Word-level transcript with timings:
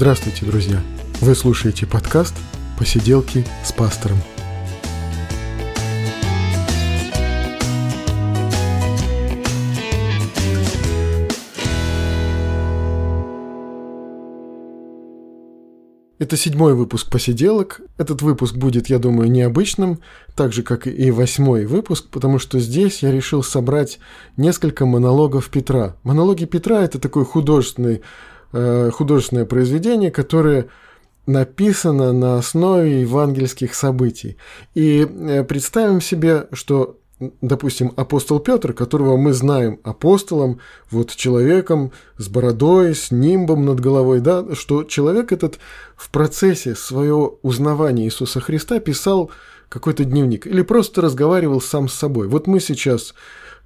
Здравствуйте, 0.00 0.46
друзья! 0.46 0.80
Вы 1.20 1.34
слушаете 1.34 1.84
подкаст 1.84 2.36
«Посиделки 2.78 3.44
с 3.64 3.72
пастором». 3.72 4.18
Это 16.20 16.36
седьмой 16.36 16.74
выпуск 16.74 17.10
посиделок. 17.10 17.80
Этот 17.96 18.22
выпуск 18.22 18.54
будет, 18.54 18.88
я 18.88 19.00
думаю, 19.00 19.28
необычным, 19.28 19.98
так 20.36 20.52
же, 20.52 20.62
как 20.62 20.86
и 20.86 21.10
восьмой 21.10 21.66
выпуск, 21.66 22.06
потому 22.12 22.38
что 22.38 22.60
здесь 22.60 23.02
я 23.02 23.10
решил 23.10 23.42
собрать 23.42 23.98
несколько 24.36 24.86
монологов 24.86 25.50
Петра. 25.50 25.96
Монологи 26.04 26.44
Петра– 26.44 26.82
это 26.84 27.00
такой 27.00 27.24
художественный, 27.24 28.02
э, 28.52 28.90
художественное 28.92 29.44
произведение, 29.44 30.10
которое 30.10 30.68
написано 31.26 32.12
на 32.12 32.38
основе 32.38 33.02
евангельских 33.02 33.74
событий. 33.74 34.38
И 34.74 35.06
э, 35.08 35.44
представим 35.44 36.00
себе, 36.00 36.48
что 36.52 36.98
допустим, 37.40 37.92
апостол 37.96 38.38
Петр, 38.38 38.72
которого 38.72 39.16
мы 39.16 39.32
знаем 39.32 39.80
апостолом, 39.82 40.60
вот 40.90 41.14
человеком 41.14 41.92
с 42.16 42.28
бородой, 42.28 42.94
с 42.94 43.10
нимбом 43.10 43.64
над 43.64 43.80
головой, 43.80 44.20
да, 44.20 44.44
что 44.54 44.84
человек 44.84 45.32
этот 45.32 45.58
в 45.96 46.10
процессе 46.10 46.74
своего 46.74 47.38
узнавания 47.42 48.04
Иисуса 48.04 48.40
Христа 48.40 48.78
писал 48.78 49.30
какой-то 49.68 50.04
дневник 50.04 50.46
или 50.46 50.62
просто 50.62 51.02
разговаривал 51.02 51.60
сам 51.60 51.88
с 51.88 51.94
собой. 51.94 52.28
Вот 52.28 52.46
мы 52.46 52.60
сейчас 52.60 53.14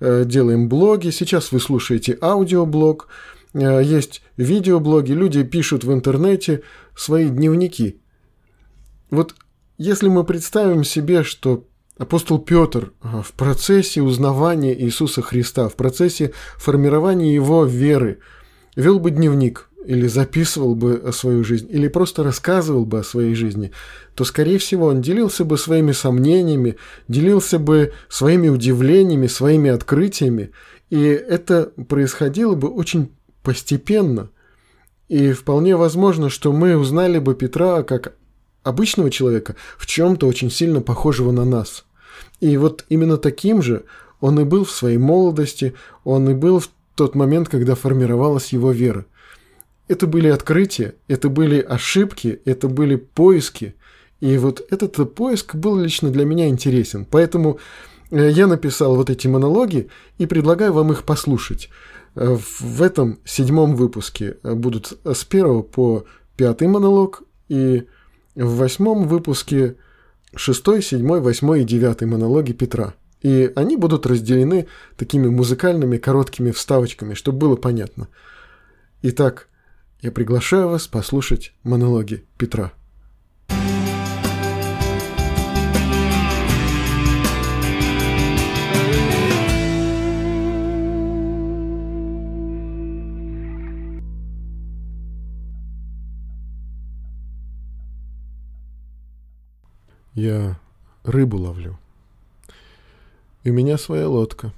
э, 0.00 0.24
делаем 0.24 0.68
блоги, 0.68 1.10
сейчас 1.10 1.52
вы 1.52 1.60
слушаете 1.60 2.18
аудиоблог, 2.20 3.08
есть 3.54 4.22
видеоблоги, 4.36 5.12
люди 5.12 5.42
пишут 5.42 5.84
в 5.84 5.92
интернете 5.92 6.62
свои 6.96 7.28
дневники. 7.28 8.00
Вот 9.10 9.34
если 9.78 10.08
мы 10.08 10.24
представим 10.24 10.84
себе, 10.84 11.22
что 11.22 11.66
Апостол 11.98 12.38
Петр 12.38 12.92
а, 13.02 13.22
в 13.22 13.32
процессе 13.32 14.00
узнавания 14.00 14.74
Иисуса 14.76 15.20
Христа, 15.20 15.68
в 15.68 15.76
процессе 15.76 16.32
формирования 16.56 17.34
его 17.34 17.64
веры, 17.64 18.18
вел 18.74 18.98
бы 18.98 19.10
дневник 19.10 19.68
или 19.84 20.06
записывал 20.06 20.74
бы 20.74 21.10
свою 21.12 21.44
жизнь, 21.44 21.68
или 21.70 21.88
просто 21.88 22.24
рассказывал 22.24 22.86
бы 22.86 23.00
о 23.00 23.04
своей 23.04 23.34
жизни, 23.34 23.72
то, 24.14 24.24
скорее 24.24 24.58
всего, 24.58 24.86
он 24.86 25.02
делился 25.02 25.44
бы 25.44 25.58
своими 25.58 25.92
сомнениями, 25.92 26.76
делился 27.08 27.58
бы 27.58 27.92
своими 28.08 28.48
удивлениями, 28.48 29.26
своими 29.26 29.70
открытиями, 29.70 30.50
и 30.88 30.98
это 31.02 31.72
происходило 31.88 32.54
бы 32.54 32.68
очень 32.68 33.12
постепенно. 33.42 34.30
И 35.08 35.32
вполне 35.32 35.76
возможно, 35.76 36.30
что 36.30 36.52
мы 36.52 36.76
узнали 36.76 37.18
бы 37.18 37.34
Петра 37.34 37.82
как 37.82 38.14
обычного 38.62 39.10
человека 39.10 39.56
в 39.76 39.86
чем-то 39.86 40.26
очень 40.26 40.50
сильно 40.50 40.80
похожего 40.80 41.32
на 41.32 41.44
нас. 41.44 41.84
И 42.40 42.56
вот 42.56 42.84
именно 42.88 43.16
таким 43.16 43.62
же 43.62 43.84
он 44.20 44.38
и 44.40 44.44
был 44.44 44.64
в 44.64 44.70
своей 44.70 44.98
молодости, 44.98 45.74
он 46.04 46.30
и 46.30 46.34
был 46.34 46.60
в 46.60 46.70
тот 46.94 47.14
момент, 47.14 47.48
когда 47.48 47.74
формировалась 47.74 48.52
его 48.52 48.70
вера. 48.70 49.04
Это 49.88 50.06
были 50.06 50.28
открытия, 50.28 50.94
это 51.08 51.28
были 51.28 51.60
ошибки, 51.60 52.40
это 52.44 52.68
были 52.68 52.96
поиски. 52.96 53.74
И 54.20 54.38
вот 54.38 54.64
этот 54.70 55.14
поиск 55.14 55.56
был 55.56 55.76
лично 55.76 56.10
для 56.10 56.24
меня 56.24 56.48
интересен. 56.48 57.04
Поэтому 57.04 57.58
э, 58.10 58.30
я 58.30 58.46
написал 58.46 58.94
вот 58.94 59.10
эти 59.10 59.26
монологи 59.26 59.88
и 60.18 60.26
предлагаю 60.26 60.72
вам 60.72 60.92
их 60.92 61.02
послушать. 61.02 61.68
Э, 62.14 62.36
в 62.36 62.82
этом 62.82 63.20
седьмом 63.24 63.76
выпуске 63.76 64.36
будут 64.42 64.98
с 65.04 65.24
первого 65.24 65.62
по 65.62 66.04
пятый 66.36 66.68
монолог 66.68 67.22
и 67.48 67.86
в 68.34 68.56
восьмом 68.56 69.08
выпуске 69.08 69.76
шестой, 70.34 70.82
седьмой, 70.82 71.20
восьмой 71.20 71.62
и 71.62 71.64
девятый 71.64 72.08
монологи 72.08 72.52
Петра. 72.52 72.94
И 73.20 73.52
они 73.54 73.76
будут 73.76 74.06
разделены 74.06 74.66
такими 74.96 75.28
музыкальными 75.28 75.96
короткими 75.96 76.50
вставочками, 76.50 77.14
чтобы 77.14 77.38
было 77.38 77.56
понятно. 77.56 78.08
Итак, 79.02 79.48
я 80.00 80.10
приглашаю 80.10 80.68
вас 80.68 80.88
послушать 80.88 81.52
монологи 81.62 82.24
Петра. 82.36 82.72
Я 100.14 100.58
рыбу 101.04 101.38
ловлю. 101.38 101.78
И 103.44 103.50
у 103.50 103.54
меня 103.54 103.78
своя 103.78 104.08
лодка. 104.08 104.52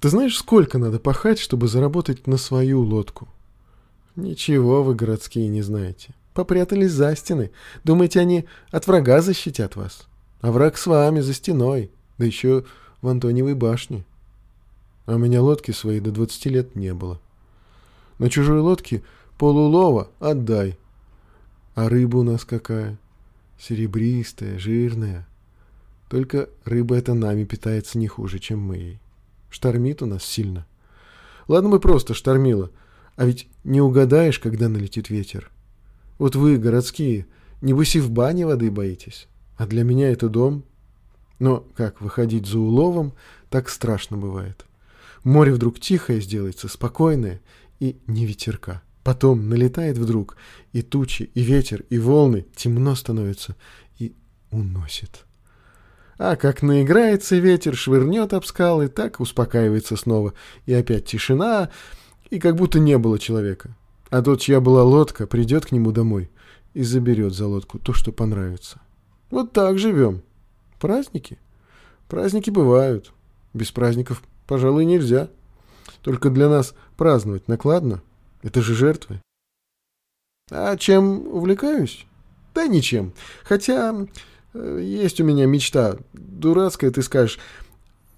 Ты 0.00 0.10
знаешь, 0.10 0.36
сколько 0.36 0.78
надо 0.78 0.98
пахать, 0.98 1.38
чтобы 1.38 1.68
заработать 1.68 2.26
на 2.26 2.36
свою 2.36 2.82
лодку? 2.82 3.28
Ничего 4.16 4.82
вы, 4.82 4.94
городские, 4.94 5.48
не 5.48 5.62
знаете. 5.62 6.14
Попрятались 6.34 6.92
за 6.92 7.14
стены. 7.16 7.50
Думаете, 7.84 8.20
они 8.20 8.44
от 8.70 8.86
врага 8.86 9.20
защитят 9.22 9.76
вас? 9.76 10.06
А 10.40 10.50
враг 10.52 10.76
с 10.76 10.86
вами 10.86 11.20
за 11.20 11.32
стеной, 11.32 11.90
да 12.18 12.26
еще 12.26 12.64
в 13.00 13.08
Антониевой 13.08 13.54
башне. 13.54 14.04
А 15.06 15.14
у 15.14 15.18
меня 15.18 15.40
лодки 15.40 15.70
своей 15.70 16.00
до 16.00 16.10
20 16.10 16.46
лет 16.46 16.76
не 16.76 16.92
было. 16.92 17.20
На 18.18 18.28
чужой 18.28 18.60
лодке 18.60 19.02
полулова 19.38 20.08
отдай. 20.18 20.76
А 21.74 21.88
рыба 21.88 22.18
у 22.18 22.22
нас 22.22 22.44
какая? 22.44 22.98
Серебристая, 23.58 24.58
жирная. 24.58 25.26
Только 26.08 26.48
рыба 26.64 26.96
эта 26.96 27.14
нами 27.14 27.44
питается 27.44 27.98
не 27.98 28.06
хуже, 28.06 28.38
чем 28.38 28.60
мы 28.60 28.76
ей. 28.76 29.00
Штормит 29.50 30.02
у 30.02 30.06
нас 30.06 30.24
сильно. 30.24 30.66
Ладно 31.48 31.70
бы 31.70 31.80
просто 31.80 32.14
штормило, 32.14 32.70
а 33.16 33.24
ведь 33.24 33.48
не 33.64 33.80
угадаешь, 33.80 34.38
когда 34.38 34.68
налетит 34.68 35.10
ветер. 35.10 35.50
Вот 36.18 36.34
вы, 36.34 36.58
городские, 36.58 37.26
небось 37.60 37.96
и 37.96 38.00
в 38.00 38.10
бане 38.10 38.46
воды 38.46 38.70
боитесь, 38.70 39.28
а 39.56 39.66
для 39.66 39.84
меня 39.84 40.10
это 40.10 40.28
дом. 40.28 40.64
Но 41.38 41.66
как 41.76 42.00
выходить 42.00 42.46
за 42.46 42.58
уловом, 42.58 43.12
так 43.50 43.68
страшно 43.68 44.16
бывает. 44.16 44.64
Море 45.22 45.52
вдруг 45.52 45.80
тихое 45.80 46.20
сделается, 46.20 46.68
спокойное 46.68 47.40
и 47.78 47.96
не 48.06 48.26
ветерка. 48.26 48.82
Потом 49.06 49.48
налетает 49.48 49.98
вдруг, 49.98 50.36
и 50.72 50.82
тучи, 50.82 51.30
и 51.32 51.40
ветер, 51.40 51.84
и 51.90 51.96
волны, 51.96 52.44
темно 52.56 52.96
становится, 52.96 53.54
и 54.00 54.16
уносит. 54.50 55.26
А 56.18 56.34
как 56.34 56.60
наиграется 56.60 57.36
ветер, 57.36 57.76
швырнет 57.76 58.32
об 58.32 58.44
скалы, 58.44 58.88
так 58.88 59.20
успокаивается 59.20 59.94
снова, 59.94 60.34
и 60.64 60.74
опять 60.74 61.04
тишина, 61.04 61.70
и 62.30 62.40
как 62.40 62.56
будто 62.56 62.80
не 62.80 62.98
было 62.98 63.20
человека. 63.20 63.76
А 64.10 64.22
тот, 64.22 64.40
чья 64.40 64.60
была 64.60 64.82
лодка, 64.82 65.28
придет 65.28 65.66
к 65.66 65.70
нему 65.70 65.92
домой 65.92 66.28
и 66.74 66.82
заберет 66.82 67.32
за 67.32 67.46
лодку 67.46 67.78
то, 67.78 67.92
что 67.92 68.10
понравится. 68.10 68.80
Вот 69.30 69.52
так 69.52 69.78
живем. 69.78 70.22
Праздники? 70.80 71.38
Праздники 72.08 72.50
бывают. 72.50 73.12
Без 73.54 73.70
праздников, 73.70 74.24
пожалуй, 74.48 74.84
нельзя. 74.84 75.28
Только 76.02 76.28
для 76.28 76.48
нас 76.48 76.74
праздновать 76.96 77.46
накладно. 77.46 78.02
Это 78.46 78.62
же 78.62 78.76
жертвы. 78.76 79.20
А 80.52 80.76
чем 80.76 81.26
увлекаюсь? 81.26 82.06
Да 82.54 82.68
ничем. 82.68 83.12
Хотя 83.42 84.06
э, 84.54 84.80
есть 84.80 85.20
у 85.20 85.24
меня 85.24 85.46
мечта. 85.46 85.96
Дурацкая, 86.12 86.92
ты 86.92 87.02
скажешь. 87.02 87.40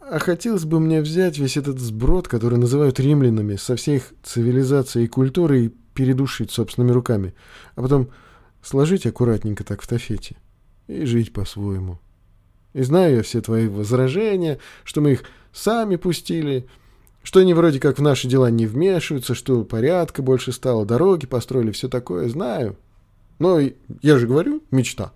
А 0.01 0.19
хотелось 0.19 0.67
бы 0.67 0.81
мне 0.81 1.01
взять 1.01 1.39
весь 1.39 1.57
этот 1.57 1.79
сброд, 1.79 2.29
который 2.29 2.59
называют 2.59 3.01
римлянами, 3.01 3.57
со 3.57 3.75
всей 3.77 3.97
их 3.97 4.13
цивилизацией 4.23 5.07
и 5.07 5.09
культурой 5.09 5.65
и 5.65 5.75
передушить 5.95 6.51
собственными 6.51 6.93
руками. 6.93 7.35
А 7.75 7.81
потом 7.81 8.11
сложить 8.61 9.07
аккуратненько 9.07 9.65
так 9.65 9.81
в 9.81 9.89
тафете 9.89 10.37
и 10.89 11.07
жить 11.07 11.33
по-своему. 11.33 11.99
И 12.75 12.83
знаю 12.83 13.17
я 13.17 13.23
все 13.23 13.41
твои 13.41 13.67
возражения, 13.67 14.59
что 14.85 15.01
мы 15.01 15.13
их 15.13 15.25
сами 15.55 15.97
пустили, 15.97 16.69
что 17.23 17.41
они 17.41 17.55
вроде 17.55 17.81
как 17.81 17.99
в 17.99 18.03
наши 18.03 18.29
дела 18.29 18.51
не 18.51 18.67
вмешиваются, 18.67 19.35
что 19.35 19.65
порядка 19.65 20.23
больше 20.23 20.53
стало, 20.53 20.87
дороги 20.87 21.27
построили, 21.27 21.73
все 21.73 21.89
такое, 21.89 22.29
знаю. 22.29 22.77
Но 23.39 23.61
я 23.61 24.19
же 24.19 24.27
говорю, 24.27 24.63
мечта. 24.71 25.13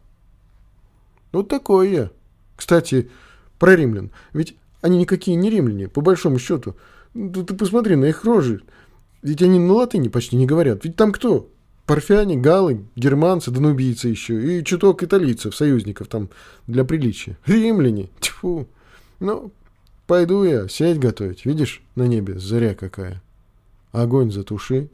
Вот 1.32 1.48
такое 1.48 1.88
я. 1.88 2.10
Кстати, 2.56 3.10
про 3.58 3.74
римлян. 3.74 4.10
Ведь 4.32 4.56
они 4.80 4.98
никакие 4.98 5.36
не 5.36 5.50
римляне, 5.50 5.88
по 5.88 6.00
большому 6.00 6.38
счету. 6.38 6.76
Ты, 7.14 7.44
ты 7.44 7.54
посмотри 7.54 7.96
на 7.96 8.06
их 8.06 8.24
рожи. 8.24 8.62
Ведь 9.22 9.42
они 9.42 9.58
на 9.58 9.72
латыни 9.72 10.08
почти 10.08 10.36
не 10.36 10.46
говорят. 10.46 10.84
Ведь 10.84 10.96
там 10.96 11.12
кто? 11.12 11.48
Парфяне, 11.86 12.36
галы, 12.36 12.84
германцы, 12.96 13.50
данубийцы 13.50 14.08
еще. 14.08 14.58
И 14.58 14.64
чуток 14.64 15.02
италийцев, 15.02 15.54
союзников 15.54 16.08
там 16.08 16.28
для 16.66 16.84
приличия. 16.84 17.38
Римляне. 17.46 18.10
Тьфу. 18.20 18.66
Ну, 19.20 19.52
Пойду 20.06 20.44
я 20.44 20.68
сеть 20.68 20.98
готовить, 20.98 21.44
видишь, 21.44 21.82
на 21.94 22.06
небе 22.06 22.38
зря 22.38 22.74
какая. 22.74 23.22
Огонь 23.92 24.32
затуши. 24.32 24.90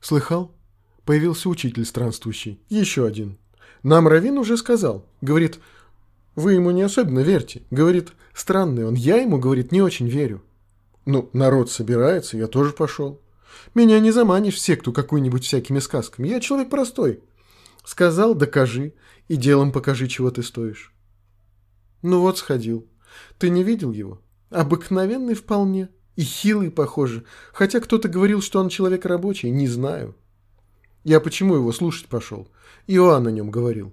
Слыхал? 0.00 0.54
Появился 1.04 1.50
учитель 1.50 1.84
странствующий. 1.84 2.58
Еще 2.70 3.06
один. 3.06 3.36
Нам 3.82 4.08
Равин 4.08 4.38
уже 4.38 4.56
сказал. 4.56 5.04
Говорит, 5.20 5.60
вы 6.38 6.52
ему 6.52 6.70
не 6.70 6.82
особенно 6.82 7.18
верьте. 7.18 7.62
Говорит, 7.72 8.12
странный 8.32 8.86
он. 8.86 8.94
Я 8.94 9.16
ему, 9.16 9.38
говорит, 9.40 9.72
не 9.72 9.82
очень 9.82 10.06
верю. 10.06 10.44
Ну, 11.04 11.28
народ 11.32 11.68
собирается, 11.68 12.36
я 12.36 12.46
тоже 12.46 12.72
пошел. 12.72 13.20
Меня 13.74 13.98
не 13.98 14.12
заманишь 14.12 14.54
в 14.54 14.60
секту 14.60 14.92
какую-нибудь 14.92 15.44
всякими 15.44 15.80
сказками. 15.80 16.28
Я 16.28 16.38
человек 16.38 16.70
простой. 16.70 17.24
Сказал, 17.84 18.36
докажи, 18.36 18.94
и 19.26 19.34
делом 19.34 19.72
покажи, 19.72 20.06
чего 20.06 20.30
ты 20.30 20.44
стоишь. 20.44 20.94
Ну 22.02 22.20
вот 22.20 22.38
сходил. 22.38 22.86
Ты 23.38 23.50
не 23.50 23.64
видел 23.64 23.90
его? 23.90 24.22
Обыкновенный 24.50 25.34
вполне. 25.34 25.88
И 26.14 26.22
хилый, 26.22 26.70
похоже. 26.70 27.24
Хотя 27.52 27.80
кто-то 27.80 28.08
говорил, 28.08 28.42
что 28.42 28.60
он 28.60 28.68
человек 28.68 29.06
рабочий, 29.06 29.50
не 29.50 29.66
знаю. 29.66 30.14
Я 31.02 31.18
почему 31.18 31.56
его 31.56 31.72
слушать 31.72 32.06
пошел? 32.06 32.48
Иоанн 32.86 33.26
о 33.26 33.32
нем 33.32 33.50
говорил. 33.50 33.92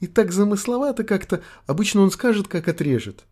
И 0.00 0.06
так 0.06 0.32
замысловато 0.32 1.04
как-то, 1.04 1.42
обычно 1.66 2.02
он 2.02 2.10
скажет, 2.10 2.48
как 2.48 2.68
отрежет. 2.68 3.24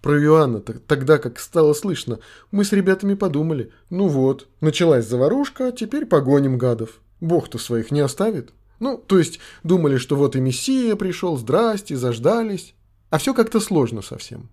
Про 0.00 0.22
Иоанна 0.22 0.58
-то, 0.58 0.78
тогда, 0.86 1.18
как 1.18 1.38
стало 1.38 1.72
слышно, 1.72 2.18
мы 2.50 2.64
с 2.64 2.72
ребятами 2.72 3.14
подумали. 3.14 3.72
Ну 3.90 4.08
вот, 4.08 4.48
началась 4.60 5.06
заварушка, 5.06 5.72
теперь 5.72 6.06
погоним 6.06 6.58
гадов. 6.58 7.00
Бог-то 7.20 7.58
своих 7.58 7.90
не 7.90 8.00
оставит. 8.00 8.52
Ну, 8.80 8.98
то 8.98 9.18
есть, 9.18 9.40
думали, 9.62 9.96
что 9.96 10.16
вот 10.16 10.36
и 10.36 10.40
Мессия 10.40 10.94
пришел, 10.96 11.38
здрасте, 11.38 11.96
заждались. 11.96 12.74
А 13.10 13.18
все 13.18 13.32
как-то 13.32 13.60
сложно 13.60 14.02
совсем. 14.02 14.50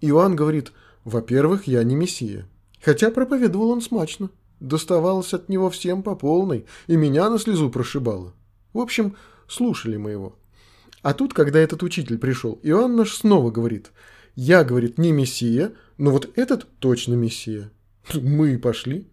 Иоанн 0.00 0.34
говорит, 0.34 0.72
во-первых, 1.04 1.68
я 1.68 1.84
не 1.84 1.94
Мессия. 1.94 2.48
Хотя 2.82 3.10
проповедовал 3.10 3.70
он 3.70 3.82
смачно. 3.82 4.30
Доставалось 4.60 5.34
от 5.34 5.48
него 5.48 5.70
всем 5.70 6.02
по 6.02 6.16
полной, 6.16 6.66
и 6.86 6.96
меня 6.96 7.28
на 7.28 7.38
слезу 7.38 7.70
прошибало. 7.70 8.32
В 8.72 8.80
общем, 8.80 9.14
слушали 9.46 9.96
мы 9.96 10.10
его. 10.10 10.34
А 11.06 11.14
тут, 11.14 11.34
когда 11.34 11.60
этот 11.60 11.84
учитель 11.84 12.18
пришел, 12.18 12.58
Иоанн 12.64 12.96
наш 12.96 13.14
снова 13.14 13.52
говорит, 13.52 13.92
я, 14.34 14.64
говорит, 14.64 14.98
не 14.98 15.12
Мессия, 15.12 15.70
но 15.98 16.10
вот 16.10 16.28
этот 16.34 16.66
точно 16.80 17.14
Мессия. 17.14 17.70
Мы 18.12 18.54
и 18.54 18.56
пошли. 18.56 19.06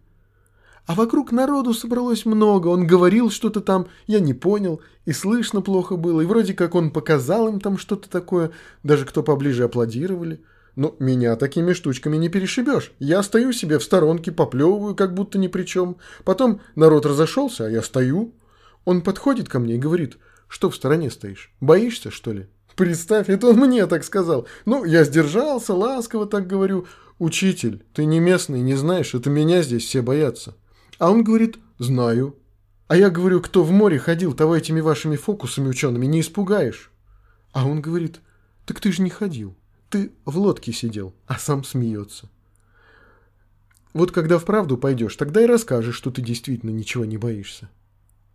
А 0.86 0.96
вокруг 0.96 1.30
народу 1.30 1.72
собралось 1.72 2.26
много, 2.26 2.66
он 2.66 2.84
говорил 2.84 3.30
что-то 3.30 3.60
там, 3.60 3.86
я 4.08 4.18
не 4.18 4.34
понял, 4.34 4.80
и 5.06 5.12
слышно 5.12 5.60
плохо 5.60 5.94
было, 5.94 6.20
и 6.22 6.26
вроде 6.26 6.52
как 6.52 6.74
он 6.74 6.90
показал 6.90 7.46
им 7.46 7.60
там 7.60 7.78
что-то 7.78 8.10
такое, 8.10 8.50
даже 8.82 9.04
кто 9.04 9.22
поближе 9.22 9.62
аплодировали. 9.62 10.42
Но 10.74 10.96
меня 10.98 11.36
такими 11.36 11.74
штучками 11.74 12.16
не 12.16 12.28
перешибешь. 12.28 12.90
Я 12.98 13.22
стою 13.22 13.52
себе 13.52 13.78
в 13.78 13.84
сторонке, 13.84 14.32
поплевываю, 14.32 14.96
как 14.96 15.14
будто 15.14 15.38
ни 15.38 15.46
при 15.46 15.62
чем. 15.62 15.98
Потом 16.24 16.60
народ 16.74 17.06
разошелся, 17.06 17.66
а 17.66 17.70
я 17.70 17.82
стою. 17.82 18.34
Он 18.84 19.00
подходит 19.00 19.48
ко 19.48 19.60
мне 19.60 19.76
и 19.76 19.78
говорит, 19.78 20.18
что 20.48 20.70
в 20.70 20.76
стороне 20.76 21.10
стоишь? 21.10 21.52
Боишься, 21.60 22.10
что 22.10 22.32
ли? 22.32 22.48
Представь, 22.76 23.28
это 23.28 23.48
он 23.48 23.56
мне 23.56 23.86
так 23.86 24.04
сказал. 24.04 24.46
Ну, 24.64 24.84
я 24.84 25.04
сдержался, 25.04 25.74
ласково 25.74 26.26
так 26.26 26.46
говорю. 26.46 26.86
Учитель, 27.18 27.84
ты 27.92 28.04
не 28.04 28.18
местный, 28.18 28.60
не 28.60 28.74
знаешь, 28.74 29.14
это 29.14 29.30
меня 29.30 29.62
здесь 29.62 29.84
все 29.84 30.02
боятся. 30.02 30.56
А 30.98 31.10
он 31.10 31.22
говорит, 31.22 31.58
знаю. 31.78 32.36
А 32.88 32.96
я 32.96 33.10
говорю, 33.10 33.40
кто 33.40 33.62
в 33.62 33.70
море 33.70 33.98
ходил, 33.98 34.34
того 34.34 34.56
этими 34.56 34.80
вашими 34.80 35.16
фокусами 35.16 35.68
учеными 35.68 36.06
не 36.06 36.20
испугаешь. 36.20 36.90
А 37.52 37.66
он 37.66 37.80
говорит, 37.80 38.20
так 38.66 38.80
ты 38.80 38.92
же 38.92 39.02
не 39.02 39.10
ходил. 39.10 39.56
Ты 39.90 40.12
в 40.24 40.36
лодке 40.38 40.72
сидел, 40.72 41.14
а 41.26 41.38
сам 41.38 41.62
смеется. 41.62 42.28
Вот 43.92 44.10
когда 44.10 44.38
вправду 44.38 44.76
пойдешь, 44.76 45.14
тогда 45.14 45.42
и 45.42 45.46
расскажешь, 45.46 45.94
что 45.94 46.10
ты 46.10 46.20
действительно 46.20 46.70
ничего 46.70 47.04
не 47.04 47.16
боишься. 47.16 47.70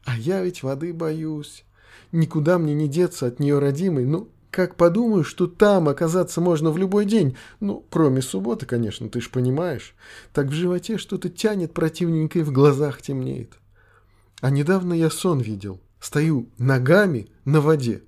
А 0.05 0.17
я 0.17 0.41
ведь 0.41 0.63
воды 0.63 0.93
боюсь. 0.93 1.65
Никуда 2.11 2.57
мне 2.57 2.73
не 2.73 2.87
деться 2.87 3.27
от 3.27 3.39
нее 3.39 3.59
родимой. 3.59 4.05
Ну, 4.05 4.29
как 4.51 4.75
подумаю, 4.75 5.23
что 5.23 5.47
там 5.47 5.87
оказаться 5.89 6.41
можно 6.41 6.71
в 6.71 6.77
любой 6.77 7.05
день. 7.05 7.35
Ну, 7.59 7.85
кроме 7.89 8.21
субботы, 8.21 8.65
конечно, 8.65 9.09
ты 9.09 9.21
ж 9.21 9.29
понимаешь. 9.29 9.95
Так 10.33 10.47
в 10.47 10.53
животе 10.53 10.97
что-то 10.97 11.29
тянет 11.29 11.73
противненько 11.73 12.39
и 12.39 12.43
в 12.43 12.51
глазах 12.51 13.01
темнеет. 13.01 13.53
А 14.41 14.49
недавно 14.49 14.93
я 14.93 15.09
сон 15.09 15.39
видел. 15.39 15.79
Стою 15.99 16.49
ногами 16.57 17.27
на 17.45 17.61
воде. 17.61 18.03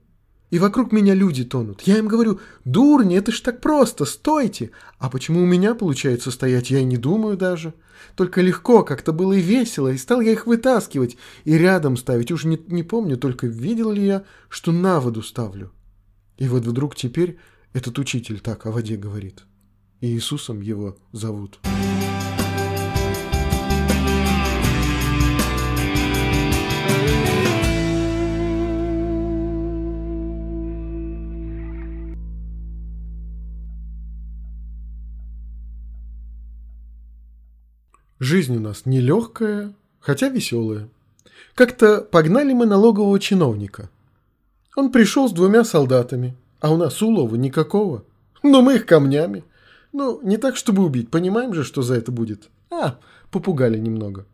И 0.50 0.60
вокруг 0.60 0.92
меня 0.92 1.14
люди 1.14 1.46
тонут. 1.46 1.82
Я 1.84 1.98
им 1.98 2.08
говорю, 2.08 2.40
дурни, 2.66 3.18
это 3.18 3.32
ж 3.32 3.40
так 3.40 3.62
просто, 3.62 4.06
стойте. 4.06 4.72
А 4.98 5.10
почему 5.10 5.42
у 5.42 5.46
меня 5.46 5.76
получается 5.76 6.30
стоять, 6.32 6.70
я 6.72 6.80
и 6.80 6.84
не 6.84 6.98
думаю 6.98 7.38
даже. 7.38 7.74
Только 8.16 8.42
легко, 8.42 8.84
как-то 8.84 9.14
было 9.14 9.34
и 9.34 9.42
весело, 9.42 9.90
и 9.90 9.98
стал 9.98 10.22
я 10.22 10.32
их 10.32 10.48
вытаскивать 10.48 11.18
и 11.44 11.58
рядом 11.58 11.98
ставить. 11.98 12.32
Уж 12.32 12.46
не, 12.46 12.60
не 12.68 12.84
помню, 12.84 13.18
только 13.18 13.48
видел 13.48 13.92
ли 13.92 14.06
я, 14.06 14.24
что 14.50 14.72
на 14.72 15.00
воду 15.00 15.22
ставлю. 15.22 15.72
И 16.38 16.48
вот 16.48 16.66
вдруг 16.66 16.96
теперь 16.96 17.38
этот 17.74 18.00
учитель 18.00 18.40
так 18.40 18.66
о 18.66 18.72
воде 18.72 18.98
говорит. 18.98 19.44
И 20.00 20.08
Иисусом 20.08 20.62
его 20.62 20.98
зовут. 21.12 21.60
Жизнь 38.22 38.56
у 38.56 38.62
нас 38.62 38.86
нелегкая, 38.86 39.74
хотя 40.00 40.30
веселая. 40.30 40.88
Как-то 41.56 42.00
погнали 42.00 42.54
мы 42.54 42.66
налогового 42.66 43.20
чиновника– 43.20 43.90
он 44.76 44.92
пришел 44.92 45.28
с 45.28 45.34
двумя 45.34 45.66
солдатами, 45.66 46.36
а 46.62 46.74
у 46.74 46.78
нас 46.78 47.02
улова 47.02 47.36
никакого. 47.36 48.06
Но 48.42 48.62
мы 48.62 48.76
их 48.76 48.86
камнями. 48.86 49.44
Ну, 49.92 50.22
не 50.24 50.38
так, 50.38 50.56
чтобы 50.56 50.84
убить, 50.86 51.12
понимаем 51.12 51.54
же, 51.54 51.64
что 51.64 51.82
за 51.82 51.96
это 51.96 52.12
будет. 52.12 52.50
А, 52.72 52.98
попугали 53.32 53.78
немного. 53.78 54.26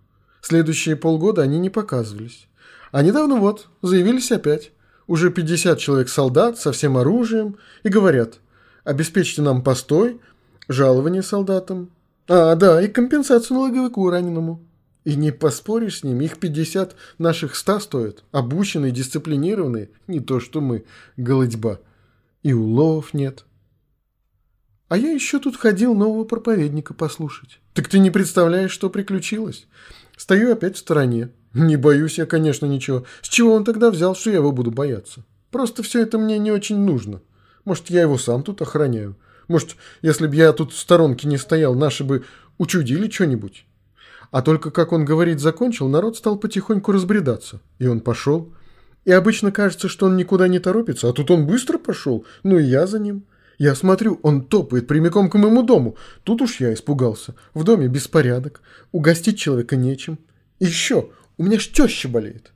Следующие 0.41 0.95
полгода 0.95 1.41
они 1.41 1.57
не 1.57 1.71
показывались. 1.71 2.47
А 2.91 3.01
недавно 3.01 3.37
вот, 3.37 3.67
заявились 3.81 4.31
опять. 4.31 4.71
Уже 5.07 5.31
50 5.31 5.79
человек 5.79 6.09
солдат 6.09 6.59
со 6.59 6.71
всем 6.71 6.97
оружием 6.97 7.57
и 7.83 7.89
говорят, 7.89 8.39
обеспечьте 8.83 9.41
нам 9.41 9.63
постой, 9.63 10.21
жалование 10.67 11.23
солдатам. 11.23 11.89
А, 12.27 12.55
да, 12.55 12.81
и 12.81 12.87
компенсацию 12.87 13.57
налоговику 13.57 14.09
раненому. 14.09 14.63
И 15.05 15.15
не 15.15 15.31
поспоришь 15.31 15.99
с 15.99 16.03
ними, 16.03 16.25
их 16.25 16.37
50 16.37 16.95
наших 17.17 17.55
100 17.55 17.79
стоят. 17.79 18.23
Обученные, 18.31 18.91
дисциплинированные, 18.91 19.89
не 20.07 20.19
то 20.19 20.41
что 20.41 20.59
мы, 20.59 20.83
голодьба. 21.15 21.79
И 22.43 22.51
уловов 22.51 23.13
нет. 23.13 23.45
А 24.89 24.97
я 24.97 25.11
еще 25.11 25.39
тут 25.39 25.55
ходил 25.55 25.93
нового 25.95 26.25
проповедника 26.25 26.93
послушать. 26.93 27.59
Так 27.73 27.87
ты 27.87 27.99
не 27.99 28.11
представляешь, 28.11 28.71
что 28.71 28.89
приключилось. 28.89 29.67
Стою 30.17 30.51
опять 30.51 30.75
в 30.75 30.79
стороне. 30.79 31.29
Не 31.53 31.77
боюсь 31.77 32.17
я, 32.17 32.25
конечно, 32.25 32.65
ничего. 32.65 33.05
С 33.21 33.29
чего 33.29 33.53
он 33.53 33.63
тогда 33.63 33.89
взял, 33.89 34.15
что 34.15 34.29
я 34.29 34.37
его 34.37 34.51
буду 34.51 34.71
бояться? 34.71 35.23
Просто 35.51 35.83
все 35.83 36.01
это 36.01 36.17
мне 36.17 36.37
не 36.37 36.51
очень 36.51 36.79
нужно. 36.79 37.21
Может, 37.65 37.89
я 37.89 38.01
его 38.01 38.17
сам 38.17 38.43
тут 38.43 38.61
охраняю. 38.61 39.15
Может, 39.47 39.75
если 40.01 40.27
бы 40.27 40.35
я 40.35 40.51
тут 40.54 40.73
в 40.73 40.77
сторонке 40.77 41.27
не 41.27 41.37
стоял, 41.37 41.75
наши 41.75 42.04
бы 42.04 42.25
учудили 42.57 43.09
что-нибудь. 43.09 43.66
А 44.31 44.42
только 44.42 44.71
как 44.71 44.92
он 44.92 45.06
говорить 45.06 45.39
закончил, 45.39 45.87
народ 45.87 46.18
стал 46.18 46.37
потихоньку 46.37 46.92
разбредаться. 46.92 47.61
И 47.80 47.87
он 47.87 48.01
пошел. 48.01 48.54
И 49.06 49.11
обычно 49.11 49.51
кажется, 49.51 49.87
что 49.87 50.07
он 50.07 50.18
никуда 50.18 50.49
не 50.49 50.59
торопится, 50.59 51.07
а 51.07 51.13
тут 51.13 51.31
он 51.31 51.47
быстро 51.47 51.77
пошел. 51.77 52.25
Ну 52.44 52.57
и 52.57 52.63
я 52.63 52.87
за 52.87 52.99
ним. 52.99 53.23
Я 53.57 53.73
смотрю, 53.73 54.19
он 54.21 54.45
топает 54.45 54.85
прямиком 54.85 55.30
к 55.30 55.35
моему 55.35 55.63
дому. 55.63 55.97
Тут 56.23 56.42
уж 56.42 56.59
я 56.59 56.73
испугался. 56.73 57.33
В 57.54 57.63
доме 57.63 57.87
беспорядок. 57.87 58.61
Угостить 58.92 59.39
человека 59.39 59.75
нечем. 59.75 60.19
И 60.59 60.66
еще, 60.66 61.09
у 61.37 61.44
меня 61.44 61.57
ж 61.57 61.68
теща 61.68 62.09
болеет. 62.09 62.51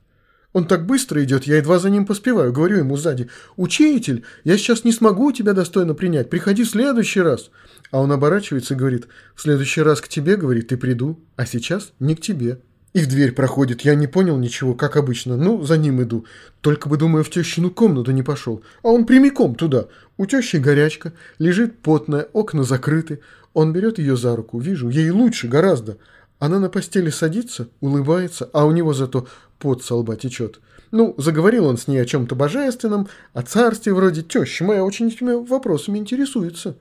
Он 0.52 0.66
так 0.66 0.84
быстро 0.86 1.22
идет, 1.24 1.44
я 1.44 1.56
едва 1.56 1.78
за 1.78 1.88
ним 1.88 2.04
поспеваю. 2.04 2.52
Говорю 2.52 2.78
ему 2.78 2.96
сзади, 2.96 3.28
«Учитель, 3.56 4.24
я 4.44 4.58
сейчас 4.58 4.84
не 4.84 4.92
смогу 4.92 5.32
тебя 5.32 5.54
достойно 5.54 5.94
принять, 5.94 6.28
приходи 6.28 6.64
в 6.64 6.70
следующий 6.70 7.20
раз». 7.20 7.50
А 7.90 8.00
он 8.00 8.12
оборачивается 8.12 8.74
и 8.74 8.76
говорит, 8.76 9.08
«В 9.34 9.42
следующий 9.42 9.82
раз 9.82 10.00
к 10.00 10.08
тебе, 10.08 10.36
говорит, 10.36 10.72
и 10.72 10.76
приду, 10.76 11.20
а 11.36 11.46
сейчас 11.46 11.92
не 12.00 12.14
к 12.14 12.20
тебе». 12.20 12.58
И 12.92 13.00
в 13.00 13.06
дверь 13.06 13.32
проходит, 13.32 13.80
я 13.82 13.94
не 13.94 14.06
понял 14.06 14.36
ничего, 14.36 14.74
как 14.74 14.96
обычно, 14.96 15.38
ну, 15.38 15.62
за 15.62 15.78
ним 15.78 16.02
иду. 16.02 16.26
Только 16.60 16.90
бы, 16.90 16.98
думаю, 16.98 17.24
в 17.24 17.30
тещину 17.30 17.70
комнату 17.70 18.10
не 18.10 18.22
пошел. 18.22 18.62
А 18.82 18.88
он 18.88 19.06
прямиком 19.06 19.54
туда. 19.54 19.86
У 20.18 20.26
тещи 20.26 20.56
горячка, 20.56 21.14
лежит 21.38 21.78
потная, 21.78 22.28
окна 22.34 22.64
закрыты. 22.64 23.20
Он 23.54 23.72
берет 23.72 23.98
ее 23.98 24.18
за 24.18 24.36
руку, 24.36 24.58
вижу, 24.58 24.90
ей 24.90 25.08
лучше 25.08 25.48
гораздо. 25.48 25.96
Она 26.38 26.58
на 26.58 26.68
постели 26.68 27.08
садится, 27.08 27.68
улыбается, 27.80 28.50
а 28.52 28.66
у 28.66 28.72
него 28.72 28.92
зато 28.92 29.26
пот 29.62 29.84
со 29.84 29.94
лба 29.94 30.16
течет. 30.16 30.60
Ну, 30.90 31.14
заговорил 31.18 31.66
он 31.66 31.78
с 31.78 31.86
ней 31.86 32.02
о 32.02 32.04
чем-то 32.04 32.34
божественном, 32.34 33.08
о 33.32 33.42
царстве 33.42 33.94
вроде 33.94 34.22
теща 34.22 34.64
моя 34.64 34.84
очень 34.84 35.06
этими 35.06 35.34
вопросами 35.34 35.98
интересуется. 35.98 36.76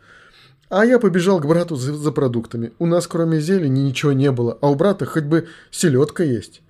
А 0.68 0.84
я 0.84 0.98
побежал 0.98 1.40
к 1.40 1.46
брату 1.46 1.76
за, 1.76 1.94
за 1.94 2.12
продуктами. 2.12 2.74
У 2.80 2.88
нас 2.88 3.06
кроме 3.06 3.40
зелени 3.40 3.82
ничего 3.82 4.14
не 4.14 4.32
было, 4.32 4.58
а 4.62 4.72
у 4.72 4.76
брата 4.76 5.06
хоть 5.06 5.26
бы 5.26 5.48
селедка 5.70 6.24
есть. 6.24 6.64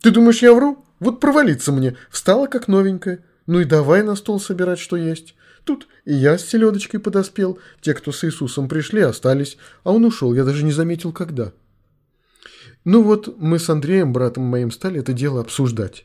Ты 0.00 0.10
думаешь, 0.10 0.42
я 0.42 0.52
вру? 0.52 0.84
Вот 0.98 1.20
провалиться 1.20 1.70
мне. 1.70 1.96
Встала 2.10 2.48
как 2.48 2.66
новенькая. 2.66 3.20
Ну 3.46 3.60
и 3.60 3.64
давай 3.64 4.02
на 4.02 4.16
стол 4.16 4.40
собирать, 4.40 4.80
что 4.80 4.96
есть. 4.96 5.36
Тут 5.64 5.86
и 6.04 6.12
я 6.12 6.38
с 6.38 6.44
селедочкой 6.44 6.98
подоспел. 6.98 7.60
Те, 7.80 7.94
кто 7.94 8.10
с 8.10 8.24
Иисусом 8.24 8.68
пришли, 8.68 9.00
остались. 9.00 9.58
А 9.84 9.92
он 9.92 10.04
ушел, 10.04 10.34
я 10.34 10.44
даже 10.44 10.64
не 10.64 10.72
заметил, 10.72 11.12
когда. 11.12 11.52
Ну 12.84 13.02
вот, 13.02 13.36
мы 13.38 13.58
с 13.58 13.70
Андреем, 13.70 14.12
братом 14.12 14.44
моим, 14.44 14.70
стали 14.70 15.00
это 15.00 15.12
дело 15.12 15.40
обсуждать. 15.40 16.04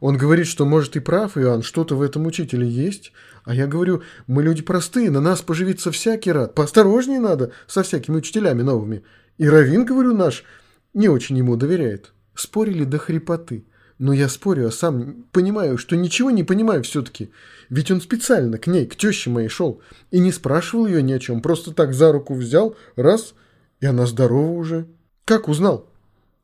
Он 0.00 0.16
говорит, 0.16 0.46
что, 0.46 0.66
может, 0.66 0.96
и 0.96 1.00
прав, 1.00 1.36
Иоанн, 1.36 1.62
что-то 1.62 1.94
в 1.94 2.02
этом 2.02 2.26
учителе 2.26 2.68
есть. 2.68 3.12
А 3.44 3.54
я 3.54 3.66
говорю, 3.66 4.02
мы 4.26 4.42
люди 4.42 4.62
простые, 4.62 5.10
на 5.10 5.20
нас 5.20 5.40
поживиться 5.40 5.90
всякий 5.90 6.32
рад. 6.32 6.54
Поосторожнее 6.54 7.20
надо 7.20 7.52
со 7.66 7.82
всякими 7.82 8.16
учителями 8.16 8.62
новыми. 8.62 9.02
И 9.38 9.48
Равин, 9.48 9.84
говорю, 9.84 10.14
наш, 10.14 10.44
не 10.92 11.08
очень 11.08 11.38
ему 11.38 11.56
доверяет. 11.56 12.12
Спорили 12.34 12.84
до 12.84 12.98
хрипоты. 12.98 13.66
Но 13.98 14.14
я 14.14 14.30
спорю, 14.30 14.68
а 14.68 14.70
сам 14.70 15.26
понимаю, 15.30 15.76
что 15.76 15.94
ничего 15.94 16.30
не 16.30 16.42
понимаю 16.42 16.82
все-таки. 16.82 17.30
Ведь 17.68 17.90
он 17.90 18.00
специально 18.00 18.56
к 18.56 18.66
ней, 18.66 18.86
к 18.86 18.96
теще 18.96 19.28
моей 19.28 19.48
шел. 19.48 19.82
И 20.10 20.18
не 20.18 20.32
спрашивал 20.32 20.86
ее 20.86 21.02
ни 21.02 21.12
о 21.12 21.18
чем. 21.18 21.42
Просто 21.42 21.72
так 21.72 21.92
за 21.92 22.10
руку 22.10 22.34
взял, 22.34 22.76
раз, 22.96 23.34
и 23.80 23.86
она 23.86 24.06
здорова 24.06 24.52
уже. 24.52 24.86
Как 25.26 25.48
узнал? 25.48 25.89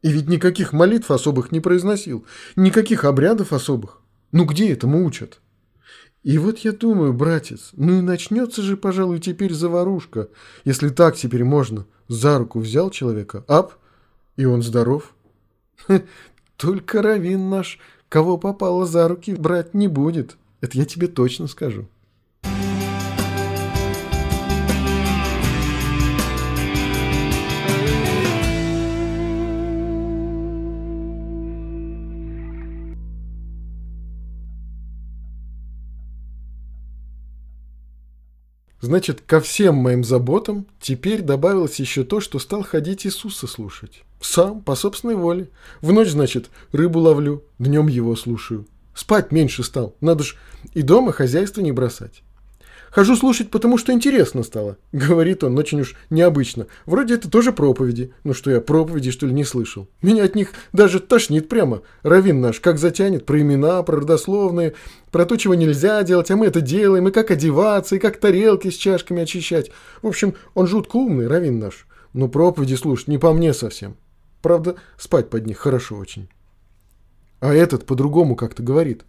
И 0.07 0.13
ведь 0.13 0.29
никаких 0.29 0.73
молитв 0.73 1.11
особых 1.11 1.51
не 1.51 1.59
произносил, 1.59 2.25
никаких 2.55 3.03
обрядов 3.03 3.53
особых. 3.53 4.01
Ну 4.31 4.45
где 4.45 4.73
этому 4.73 5.05
учат? 5.05 5.41
И 6.23 6.39
вот 6.39 6.59
я 6.59 6.71
думаю, 6.71 7.13
братец, 7.13 7.71
ну 7.73 7.99
и 7.99 8.03
начнется 8.03 8.63
же, 8.63 8.77
пожалуй, 8.77 9.19
теперь 9.19 9.53
заварушка, 9.53 10.29
если 10.65 10.91
так 10.91 11.17
теперь 11.17 11.43
можно. 11.43 11.87
За 12.07 12.39
руку 12.39 12.61
взял 12.61 12.91
человека, 12.91 13.45
ап, 13.49 13.73
и 14.37 14.45
он 14.45 14.63
здоров. 14.63 15.13
Только 16.57 17.03
Равин 17.03 17.51
наш, 17.51 17.81
кого 18.09 18.39
попало 18.39 18.87
за 18.87 19.09
руки, 19.09 19.35
брать 19.35 19.75
не 19.75 19.89
будет. 19.89 20.37
Это 20.61 20.79
я 20.79 20.85
тебе 20.85 21.09
точно 21.09 21.49
скажу. 21.49 21.89
Значит, 38.81 39.23
ко 39.23 39.41
всем 39.41 39.77
моим 39.77 40.05
заботам 40.05 40.67
теперь 40.81 41.23
добавилось 41.23 41.81
еще 41.81 42.05
то, 42.05 42.21
что 42.21 42.39
стал 42.39 42.63
ходить 42.63 43.07
Иисуса 43.07 43.47
слушать. 43.47 44.03
Сам, 44.21 44.61
по 44.61 44.75
собственной 44.75 45.15
воле. 45.15 45.51
В 45.81 45.93
ночь, 45.93 46.11
значит, 46.11 46.51
рыбу 46.73 47.01
ловлю, 47.01 47.43
днем 47.59 47.87
его 47.87 48.15
слушаю. 48.17 48.67
Спать 48.95 49.31
меньше 49.33 49.63
стал, 49.63 49.95
надо 50.01 50.25
ж 50.25 50.37
и 50.73 50.83
дома 50.83 51.13
хозяйство 51.13 51.61
не 51.61 51.73
бросать. 51.73 52.23
Хожу 52.91 53.17
слушать, 53.17 53.51
потому 53.51 53.79
что 53.79 53.93
интересно 53.93 54.43
стало. 54.43 54.79
Говорит 54.93 55.45
он 55.45 55.59
очень 55.59 55.81
уж 55.81 55.97
необычно. 56.09 56.67
Вроде 56.87 57.15
это 57.15 57.31
тоже 57.31 57.53
проповеди. 57.53 58.13
Ну 58.25 58.33
что 58.33 58.51
я, 58.51 58.61
проповеди 58.61 59.11
что 59.11 59.27
ли 59.27 59.35
не 59.35 59.45
слышал? 59.45 59.89
Меня 60.03 60.25
от 60.25 60.35
них 60.35 60.53
даже 60.73 61.01
тошнит 61.01 61.49
прямо. 61.49 61.83
Равин 62.03 62.41
наш 62.41 62.61
как 62.61 62.79
затянет 62.79 63.27
про 63.27 63.41
имена, 63.41 63.83
про 63.83 63.99
родословные, 63.99 64.75
про 65.11 65.27
то, 65.27 65.37
чего 65.37 65.55
нельзя 65.55 66.03
делать, 66.05 66.31
а 66.31 66.37
мы 66.37 66.47
это 66.47 66.61
делаем, 66.61 67.09
и 67.09 67.13
как 67.13 67.31
одеваться, 67.31 67.97
и 67.97 67.99
как 67.99 68.19
тарелки 68.19 68.71
с 68.71 68.75
чашками 68.75 69.23
очищать. 69.23 69.71
В 70.01 70.07
общем, 70.07 70.35
он 70.55 70.67
жутко 70.67 70.97
умный, 70.97 71.27
Равин 71.27 71.59
наш. 71.59 71.87
Но 72.13 72.29
проповеди 72.29 72.75
слушать 72.77 73.09
не 73.09 73.19
по 73.19 73.33
мне 73.33 73.53
совсем. 73.53 73.97
Правда, 74.41 74.77
спать 74.97 75.29
под 75.29 75.47
них 75.47 75.59
хорошо 75.59 75.97
очень. 75.97 76.29
А 77.41 77.53
этот 77.53 77.85
по-другому 77.85 78.37
как-то 78.37 78.63
говорит. 78.63 79.05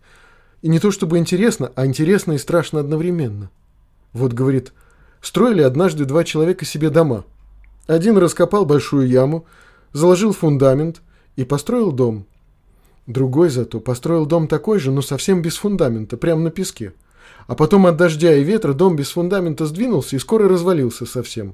И 0.62 0.67
не 0.67 0.79
то 0.79 0.91
чтобы 0.91 1.17
интересно, 1.17 1.72
а 1.75 1.86
интересно 1.86 2.34
и 2.34 2.38
страшно 2.38 2.79
одновременно. 2.79 3.50
Вот, 4.17 4.33
говорит, 4.33 4.74
строили 5.21 5.62
однажды 5.62 6.05
два 6.05 6.24
человека 6.24 6.65
себе 6.65 6.89
дома. 6.89 7.24
Один 7.86 8.17
раскопал 8.17 8.65
большую 8.65 9.07
яму, 9.07 9.45
заложил 9.93 10.33
фундамент 10.33 11.03
и 11.36 11.43
построил 11.43 11.91
дом. 11.91 12.25
Другой 13.05 13.50
зато 13.50 13.79
построил 13.79 14.25
дом 14.25 14.47
такой 14.47 14.79
же, 14.79 14.89
но 14.89 15.03
совсем 15.03 15.43
без 15.43 15.57
фундамента, 15.57 16.17
прямо 16.17 16.41
на 16.41 16.50
песке. 16.50 16.93
А 17.45 17.53
потом 17.53 17.86
от 17.86 17.95
дождя 17.95 18.33
и 18.33 18.43
ветра 18.43 18.74
дом 18.74 18.95
без 18.95 19.12
фундамента 19.12 19.67
сдвинулся 19.67 20.15
и 20.15 20.19
скоро 20.19 20.50
развалился 20.50 21.05
совсем. 21.05 21.53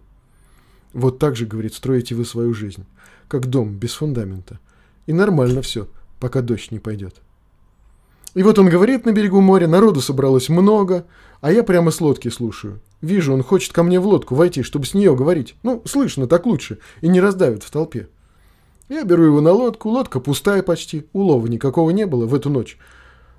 Вот 0.93 1.19
так 1.19 1.35
же, 1.35 1.45
говорит, 1.45 1.73
строите 1.73 2.15
вы 2.15 2.23
свою 2.23 2.53
жизнь, 2.53 2.85
как 3.27 3.47
дом 3.47 3.75
без 3.75 3.91
фундамента. 3.91 4.57
И 5.05 5.11
нормально 5.11 5.61
все, 5.61 5.89
пока 6.21 6.41
дождь 6.41 6.71
не 6.71 6.79
пойдет. 6.79 7.17
И 8.33 8.41
вот 8.41 8.57
он 8.57 8.67
говорит 8.69 9.05
на 9.05 9.11
берегу 9.11 9.41
моря, 9.41 9.67
народу 9.67 10.01
собралось 10.01 10.49
много, 10.49 11.05
а 11.41 11.51
я 11.51 11.63
прямо 11.63 11.91
с 11.91 12.01
лодки 12.01 12.29
слушаю. 12.29 12.81
Вижу, 13.01 13.33
он 13.33 13.43
хочет 13.43 13.73
ко 13.73 13.83
мне 13.83 13.99
в 13.99 14.07
лодку 14.07 14.33
войти, 14.33 14.63
чтобы 14.63 14.85
с 14.85 14.93
нее 14.93 15.15
говорить. 15.15 15.55
Ну, 15.61 15.83
слышно, 15.85 16.25
так 16.25 16.45
лучше, 16.45 16.79
и 17.01 17.07
не 17.07 17.21
раздавит 17.21 17.63
в 17.63 17.69
толпе. 17.69 18.07
Я 18.89 19.03
беру 19.03 19.23
его 19.23 19.41
на 19.41 19.51
лодку, 19.51 19.89
лодка 19.89 20.19
пустая 20.19 20.63
почти, 20.63 21.07
улова 21.13 21.45
никакого 21.47 21.91
не 21.91 22.05
было 22.05 22.25
в 22.25 22.33
эту 22.33 22.49
ночь. 22.49 22.77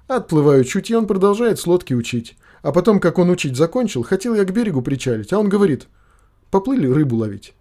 Отплываю 0.07 0.65
чуть, 0.65 0.91
и 0.91 0.95
он 0.95 1.07
продолжает 1.07 1.59
с 1.59 1.67
лодки 1.67 1.95
учить. 1.95 2.37
А 2.63 2.73
потом, 2.73 3.01
как 3.01 3.19
он 3.19 3.31
учить 3.31 3.57
закончил, 3.57 4.03
хотел 4.03 4.35
я 4.35 4.45
к 4.45 4.53
берегу 4.53 4.81
причалить, 4.81 5.33
а 5.33 5.39
он 5.39 5.49
говорит, 5.49 5.89
поплыли 6.51 6.87
рыбу 6.87 7.17
ловить. 7.17 7.55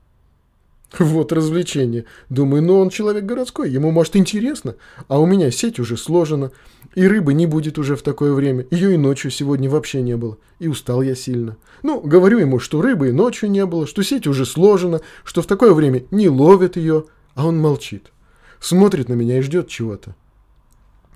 Вот 0.99 1.31
развлечение. 1.31 2.05
Думаю, 2.29 2.61
ну 2.63 2.79
он 2.79 2.89
человек 2.89 3.25
городской, 3.25 3.69
ему 3.69 3.91
может 3.91 4.15
интересно, 4.15 4.75
а 5.07 5.19
у 5.19 5.25
меня 5.25 5.49
сеть 5.51 5.79
уже 5.79 5.97
сложена, 5.97 6.51
и 6.93 7.07
рыбы 7.07 7.33
не 7.33 7.47
будет 7.47 7.79
уже 7.79 7.95
в 7.95 8.03
такое 8.03 8.33
время, 8.33 8.65
ее 8.69 8.93
и 8.93 8.97
ночью 8.97 9.31
сегодня 9.31 9.69
вообще 9.69 10.01
не 10.01 10.15
было, 10.15 10.37
и 10.59 10.67
устал 10.67 11.01
я 11.01 11.15
сильно. 11.15 11.57
Ну, 11.81 11.99
говорю 11.99 12.37
ему, 12.37 12.59
что 12.59 12.81
рыбы 12.81 13.09
и 13.09 13.13
ночью 13.13 13.49
не 13.49 13.65
было, 13.65 13.87
что 13.87 14.03
сеть 14.03 14.27
уже 14.27 14.45
сложена, 14.45 15.01
что 15.23 15.41
в 15.41 15.47
такое 15.47 15.73
время 15.73 16.03
не 16.11 16.29
ловят 16.29 16.77
ее, 16.77 17.05
а 17.33 17.47
он 17.47 17.57
молчит. 17.57 18.11
Смотрит 18.59 19.09
на 19.09 19.13
меня 19.13 19.39
и 19.39 19.41
ждет 19.41 19.67
чего-то. 19.67 20.15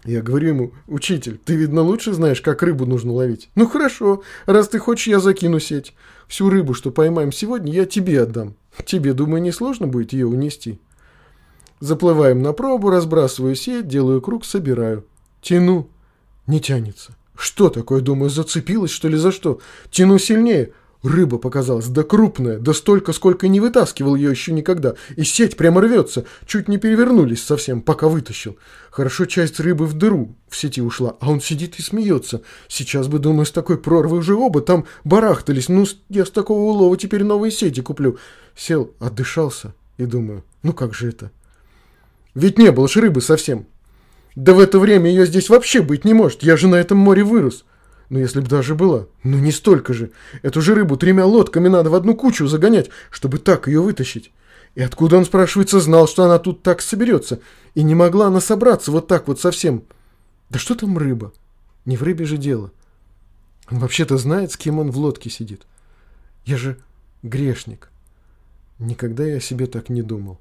Я 0.04 0.22
говорю 0.22 0.48
ему, 0.48 0.74
учитель, 0.88 1.38
ты, 1.38 1.56
видно, 1.56 1.82
лучше 1.82 2.14
знаешь, 2.14 2.42
как 2.42 2.64
рыбу 2.64 2.86
нужно 2.86 3.12
ловить. 3.12 3.50
Ну 3.56 3.68
хорошо, 3.68 4.24
раз 4.46 4.70
ты 4.70 4.80
хочешь, 4.80 5.08
я 5.08 5.20
закину 5.20 5.60
сеть. 5.60 5.94
Всю 6.28 6.50
рыбу, 6.50 6.74
что 6.74 6.92
поймаем 6.92 7.32
сегодня, 7.32 7.74
я 7.74 7.86
тебе 7.86 8.22
отдам. 8.22 8.56
Тебе, 8.86 9.14
думаю, 9.14 9.42
не 9.42 9.52
сложно 9.52 9.88
будет 9.88 10.14
ее 10.14 10.28
унести. 10.28 10.80
Заплываем 11.80 12.42
на 12.42 12.54
пробу, 12.54 12.90
разбрасываю 12.90 13.56
сеть, 13.56 13.88
делаю 13.88 14.22
круг, 14.22 14.46
собираю. 14.46 15.06
Тяну. 15.42 15.90
Не 16.48 16.60
тянется. 16.60 17.16
Что 17.38 17.70
такое, 17.70 18.02
думаю, 18.02 18.30
зацепилась, 18.30 18.92
что 18.92 19.08
ли, 19.08 19.18
за 19.18 19.32
что? 19.32 19.60
Тяну 19.92 20.18
сильнее. 20.18 20.74
Рыба 21.04 21.38
показалась, 21.38 21.88
да 21.88 22.02
крупная, 22.02 22.58
да 22.58 22.74
столько, 22.74 23.14
сколько 23.14 23.48
не 23.48 23.60
вытаскивал 23.60 24.16
ее 24.16 24.32
еще 24.32 24.52
никогда. 24.52 24.96
И 25.16 25.24
сеть 25.24 25.56
прямо 25.56 25.80
рвется, 25.82 26.26
чуть 26.48 26.68
не 26.68 26.80
перевернулись 26.80 27.44
совсем, 27.44 27.82
пока 27.82 28.08
вытащил. 28.08 28.58
Хорошо 28.90 29.26
часть 29.26 29.60
рыбы 29.60 29.86
в 29.86 29.94
дыру 29.94 30.36
в 30.50 30.58
сети 30.58 30.82
ушла, 30.82 31.16
а 31.20 31.30
он 31.30 31.40
сидит 31.40 31.78
и 31.78 31.84
смеется. 31.84 32.42
Сейчас 32.68 33.08
бы, 33.08 33.20
думаю, 33.20 33.46
с 33.46 33.52
такой 33.52 33.78
прорвой 33.78 34.20
уже 34.20 34.34
оба 34.34 34.62
там 34.62 34.86
барахтались. 35.04 35.70
Ну, 35.70 35.86
я 36.10 36.26
с 36.26 36.32
такого 36.32 36.62
улова 36.62 36.98
теперь 36.98 37.24
новые 37.24 37.52
сети 37.52 37.82
куплю. 37.82 38.18
Сел, 38.58 38.92
отдышался 39.00 39.76
и 39.98 40.06
думаю, 40.06 40.44
ну 40.64 40.74
как 40.74 40.96
же 40.96 41.10
это? 41.10 41.32
Ведь 42.34 42.58
не 42.58 42.72
было 42.72 42.88
ж 42.88 42.96
рыбы 42.96 43.22
совсем. 43.22 43.68
Да 44.36 44.54
в 44.54 44.60
это 44.60 44.80
время 44.80 45.10
ее 45.12 45.28
здесь 45.28 45.50
вообще 45.50 45.84
быть 45.84 46.06
не 46.06 46.16
может, 46.16 46.42
я 46.42 46.58
же 46.58 46.68
на 46.68 46.76
этом 46.76 46.98
море 46.98 47.24
вырос. 47.24 47.66
Ну, 48.10 48.20
если 48.20 48.40
б 48.40 48.48
даже 48.48 48.74
была. 48.74 49.06
Ну, 49.24 49.38
не 49.38 49.52
столько 49.52 49.94
же. 49.94 50.12
Эту 50.42 50.62
же 50.62 50.74
рыбу 50.74 50.96
тремя 50.96 51.26
лодками 51.26 51.68
надо 51.68 51.90
в 51.90 51.96
одну 51.96 52.16
кучу 52.16 52.48
загонять, 52.48 52.90
чтобы 53.12 53.38
так 53.38 53.68
ее 53.68 53.82
вытащить. 53.82 54.32
И 54.76 54.82
откуда 54.82 55.18
он, 55.18 55.26
спрашивается, 55.26 55.80
знал, 55.82 56.08
что 56.08 56.24
она 56.24 56.40
тут 56.40 56.64
так 56.64 56.82
соберется? 56.82 57.42
И 57.76 57.84
не 57.84 57.96
могла 57.96 58.28
она 58.28 58.40
собраться 58.40 58.92
вот 58.92 59.08
так 59.08 59.28
вот 59.28 59.42
совсем. 59.42 59.84
Да 60.50 60.58
что 60.58 60.74
там 60.74 60.98
рыба? 60.98 61.34
Не 61.86 61.98
в 61.98 62.04
рыбе 62.04 62.26
же 62.26 62.38
дело. 62.38 62.72
Он 63.70 63.80
вообще-то 63.80 64.18
знает, 64.18 64.54
с 64.54 64.58
кем 64.58 64.80
он 64.80 64.90
в 64.90 64.98
лодке 64.98 65.30
сидит. 65.30 65.64
Я 66.46 66.56
же 66.58 66.78
грешник. 67.24 67.90
Никогда 68.80 69.26
я 69.26 69.38
о 69.38 69.42
себе 69.42 69.66
так 69.66 69.90
не 69.90 70.02
думал. 70.02 70.40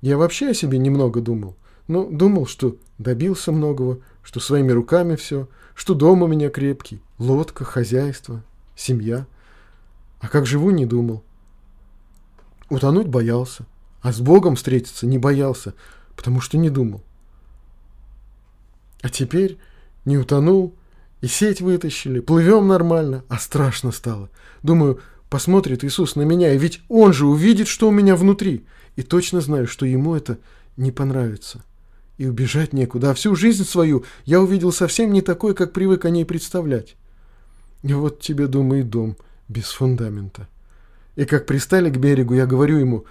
Я 0.00 0.18
вообще 0.18 0.50
о 0.50 0.54
себе 0.54 0.78
немного 0.78 1.20
думал. 1.20 1.56
Но 1.86 2.04
думал, 2.04 2.46
что 2.46 2.76
добился 2.98 3.52
многого, 3.52 4.00
что 4.22 4.40
своими 4.40 4.72
руками 4.72 5.16
все, 5.16 5.48
что 5.74 5.94
дом 5.94 6.22
у 6.22 6.26
меня 6.26 6.48
крепкий, 6.48 7.00
лодка, 7.18 7.64
хозяйство, 7.64 8.42
семья. 8.74 9.26
А 10.20 10.28
как 10.28 10.46
живу, 10.46 10.70
не 10.70 10.86
думал. 10.86 11.22
Утонуть 12.70 13.08
боялся, 13.08 13.66
а 14.00 14.12
с 14.12 14.20
Богом 14.20 14.56
встретиться 14.56 15.06
не 15.06 15.18
боялся, 15.18 15.74
потому 16.16 16.40
что 16.40 16.56
не 16.56 16.70
думал. 16.70 17.02
А 19.02 19.10
теперь 19.10 19.58
не 20.06 20.16
утонул, 20.16 20.74
и 21.20 21.26
сеть 21.26 21.60
вытащили, 21.60 22.20
плывем 22.20 22.68
нормально, 22.68 23.24
а 23.28 23.38
страшно 23.38 23.92
стало. 23.92 24.28
Думаю, 24.62 25.00
посмотрит 25.34 25.82
Иисус 25.82 26.14
на 26.14 26.22
меня, 26.22 26.54
и 26.54 26.58
ведь 26.58 26.80
Он 26.88 27.12
же 27.12 27.26
увидит, 27.26 27.66
что 27.66 27.88
у 27.88 27.90
меня 27.90 28.14
внутри, 28.14 28.64
и 28.94 29.02
точно 29.02 29.40
знаю, 29.40 29.66
что 29.66 29.84
Ему 29.84 30.14
это 30.14 30.38
не 30.76 30.92
понравится. 30.92 31.64
И 32.18 32.26
убежать 32.28 32.72
некуда, 32.72 33.10
а 33.10 33.14
всю 33.14 33.34
жизнь 33.34 33.64
свою 33.64 34.04
я 34.26 34.40
увидел 34.40 34.70
совсем 34.70 35.12
не 35.12 35.22
такой, 35.22 35.56
как 35.56 35.72
привык 35.72 36.04
о 36.04 36.10
ней 36.10 36.24
представлять. 36.24 36.94
И 37.82 37.92
вот 37.94 38.20
тебе, 38.20 38.46
думаю, 38.46 38.84
дом 38.84 39.16
без 39.48 39.64
фундамента. 39.72 40.46
И 41.16 41.24
как 41.24 41.46
пристали 41.46 41.90
к 41.90 41.96
берегу, 41.96 42.34
я 42.34 42.46
говорю 42.46 42.78
ему, 42.78 43.04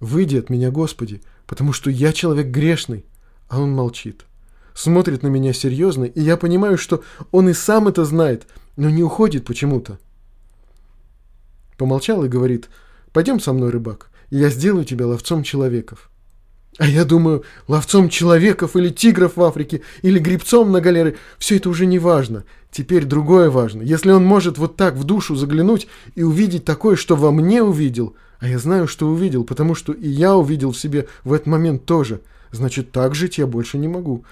«Выйди 0.00 0.36
от 0.36 0.50
меня, 0.50 0.72
Господи, 0.72 1.22
потому 1.46 1.72
что 1.72 1.90
я 1.90 2.12
человек 2.12 2.48
грешный». 2.48 3.04
А 3.48 3.60
он 3.60 3.70
молчит. 3.70 4.26
Смотрит 4.74 5.22
на 5.22 5.28
меня 5.28 5.52
серьезно, 5.52 6.06
и 6.06 6.20
я 6.20 6.36
понимаю, 6.36 6.76
что 6.76 7.04
он 7.30 7.48
и 7.48 7.52
сам 7.52 7.86
это 7.86 8.04
знает, 8.04 8.48
но 8.74 8.90
не 8.90 9.04
уходит 9.04 9.44
почему-то. 9.44 10.00
Помолчал 11.78 12.24
и 12.24 12.28
говорит, 12.28 12.68
«Пойдем 13.12 13.40
со 13.40 13.54
мной, 13.54 13.70
рыбак, 13.70 14.10
и 14.28 14.36
я 14.36 14.50
сделаю 14.50 14.84
тебя 14.84 15.06
ловцом 15.06 15.42
человеков». 15.42 16.10
А 16.76 16.86
я 16.86 17.04
думаю, 17.04 17.44
ловцом 17.66 18.08
человеков 18.08 18.76
или 18.76 18.90
тигров 18.90 19.36
в 19.36 19.42
Африке, 19.42 19.82
или 20.02 20.18
грибцом 20.18 20.70
на 20.70 20.80
галеры, 20.80 21.16
все 21.38 21.56
это 21.56 21.70
уже 21.70 21.86
не 21.86 21.98
важно. 21.98 22.44
Теперь 22.70 23.04
другое 23.04 23.50
важно. 23.50 23.82
Если 23.82 24.10
он 24.10 24.24
может 24.24 24.58
вот 24.58 24.76
так 24.76 24.94
в 24.94 25.02
душу 25.02 25.34
заглянуть 25.34 25.88
и 26.14 26.22
увидеть 26.22 26.64
такое, 26.64 26.94
что 26.94 27.16
во 27.16 27.32
мне 27.32 27.62
увидел, 27.62 28.14
а 28.38 28.48
я 28.48 28.58
знаю, 28.58 28.86
что 28.86 29.08
увидел, 29.08 29.42
потому 29.42 29.74
что 29.74 29.92
и 29.92 30.08
я 30.08 30.36
увидел 30.36 30.70
в 30.70 30.78
себе 30.78 31.08
в 31.24 31.32
этот 31.32 31.48
момент 31.48 31.84
тоже, 31.84 32.20
значит, 32.52 32.92
так 32.92 33.14
жить 33.16 33.38
я 33.38 33.46
больше 33.48 33.78
не 33.78 33.88
могу. 33.88 34.24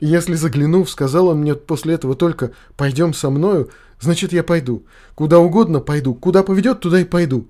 И 0.00 0.06
если 0.06 0.34
заглянув, 0.34 0.90
сказал 0.90 1.28
он 1.28 1.38
мне 1.38 1.54
после 1.54 1.94
этого 1.94 2.14
только 2.14 2.50
«пойдем 2.76 3.14
со 3.14 3.30
мною», 3.30 3.70
значит, 4.04 4.32
я 4.32 4.44
пойду. 4.44 4.84
Куда 5.14 5.40
угодно 5.40 5.80
пойду, 5.80 6.14
куда 6.14 6.42
поведет, 6.42 6.80
туда 6.80 7.00
и 7.00 7.04
пойду. 7.04 7.48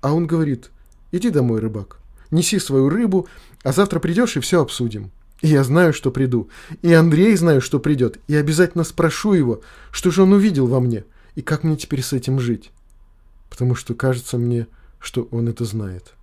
А 0.00 0.14
он 0.14 0.26
говорит 0.26 0.70
«иди 1.12 1.28
домой, 1.30 1.60
рыбак, 1.60 1.98
неси 2.30 2.58
свою 2.58 2.88
рыбу, 2.88 3.28
а 3.62 3.72
завтра 3.72 4.00
придешь 4.00 4.36
и 4.36 4.40
все 4.40 4.62
обсудим. 4.62 5.10
И 5.42 5.48
я 5.48 5.64
знаю, 5.64 5.92
что 5.92 6.10
приду. 6.10 6.48
И 6.82 6.92
Андрей 6.92 7.34
знаю, 7.36 7.60
что 7.60 7.80
придет. 7.80 8.18
И 8.28 8.36
обязательно 8.36 8.84
спрошу 8.84 9.32
его, 9.32 9.62
что 9.90 10.10
же 10.10 10.22
он 10.22 10.32
увидел 10.32 10.66
во 10.66 10.80
мне. 10.80 11.04
И 11.34 11.42
как 11.42 11.64
мне 11.64 11.76
теперь 11.76 12.02
с 12.02 12.12
этим 12.12 12.40
жить. 12.40 12.70
Потому 13.48 13.74
что 13.74 13.94
кажется 13.94 14.38
мне, 14.38 14.66
что 14.98 15.28
он 15.30 15.48
это 15.48 15.64
знает. 15.64 16.14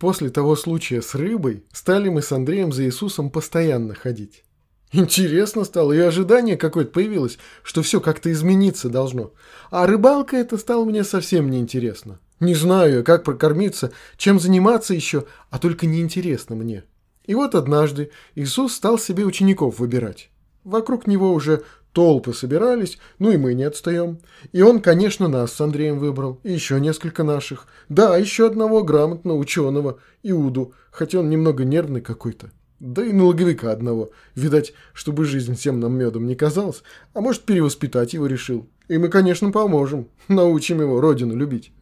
После 0.00 0.30
того 0.30 0.56
случая 0.56 1.02
с 1.02 1.14
рыбой 1.14 1.62
стали 1.72 2.08
мы 2.08 2.22
с 2.22 2.32
Андреем 2.32 2.72
за 2.72 2.84
Иисусом 2.84 3.28
постоянно 3.28 3.94
ходить. 3.94 4.44
Интересно 4.92 5.62
стало, 5.62 5.92
и 5.92 5.98
ожидание 5.98 6.56
какое-то 6.56 6.90
появилось, 6.90 7.38
что 7.62 7.82
все 7.82 8.00
как-то 8.00 8.32
измениться 8.32 8.88
должно. 8.88 9.34
А 9.70 9.86
рыбалка 9.86 10.38
это 10.38 10.56
стало 10.56 10.86
мне 10.86 11.04
совсем 11.04 11.50
неинтересно. 11.50 12.18
Не 12.40 12.54
знаю, 12.54 13.04
как 13.04 13.24
прокормиться, 13.24 13.92
чем 14.16 14.40
заниматься 14.40 14.94
еще, 14.94 15.26
а 15.50 15.58
только 15.58 15.84
неинтересно 15.84 16.56
мне. 16.56 16.84
И 17.26 17.34
вот 17.34 17.54
однажды 17.54 18.10
Иисус 18.34 18.72
стал 18.72 18.98
себе 18.98 19.26
учеников 19.26 19.78
выбирать. 19.78 20.30
Вокруг 20.64 21.06
него 21.06 21.34
уже 21.34 21.62
Толпы 21.92 22.32
собирались, 22.32 22.98
ну 23.18 23.32
и 23.32 23.36
мы 23.36 23.54
не 23.54 23.64
отстаем. 23.64 24.20
И 24.52 24.62
он, 24.62 24.80
конечно, 24.80 25.26
нас 25.26 25.52
с 25.52 25.60
Андреем 25.60 25.98
выбрал, 25.98 26.38
и 26.44 26.52
еще 26.52 26.80
несколько 26.80 27.24
наших. 27.24 27.66
Да, 27.88 28.16
еще 28.16 28.46
одного 28.46 28.84
грамотного 28.84 29.36
ученого, 29.36 29.98
Иуду, 30.22 30.72
хотя 30.92 31.18
он 31.18 31.30
немного 31.30 31.64
нервный 31.64 32.00
какой-то. 32.00 32.52
Да 32.78 33.04
и 33.04 33.12
налоговика 33.12 33.72
одного. 33.72 34.10
Видать, 34.36 34.72
чтобы 34.92 35.24
жизнь 35.24 35.54
всем 35.56 35.80
нам 35.80 35.98
медом 35.98 36.26
не 36.26 36.36
казалась, 36.36 36.82
а 37.12 37.20
может 37.20 37.42
перевоспитать 37.42 38.14
его 38.14 38.26
решил. 38.26 38.68
И 38.88 38.96
мы, 38.96 39.08
конечно, 39.08 39.50
поможем, 39.50 40.08
научим 40.28 40.80
его 40.80 41.00
родину 41.00 41.36
любить. 41.36 41.72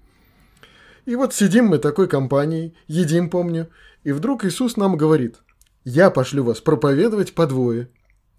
И 1.04 1.16
вот 1.16 1.34
сидим 1.34 1.66
мы 1.66 1.78
такой 1.78 2.08
компанией, 2.08 2.74
едим, 2.86 3.30
помню, 3.30 3.68
и 4.04 4.12
вдруг 4.12 4.44
Иисус 4.44 4.76
нам 4.76 4.96
говорит, 4.96 5.36
«Я 5.84 6.10
пошлю 6.10 6.44
вас 6.44 6.60
проповедовать 6.60 7.34
по 7.34 7.46
двое, 7.46 7.88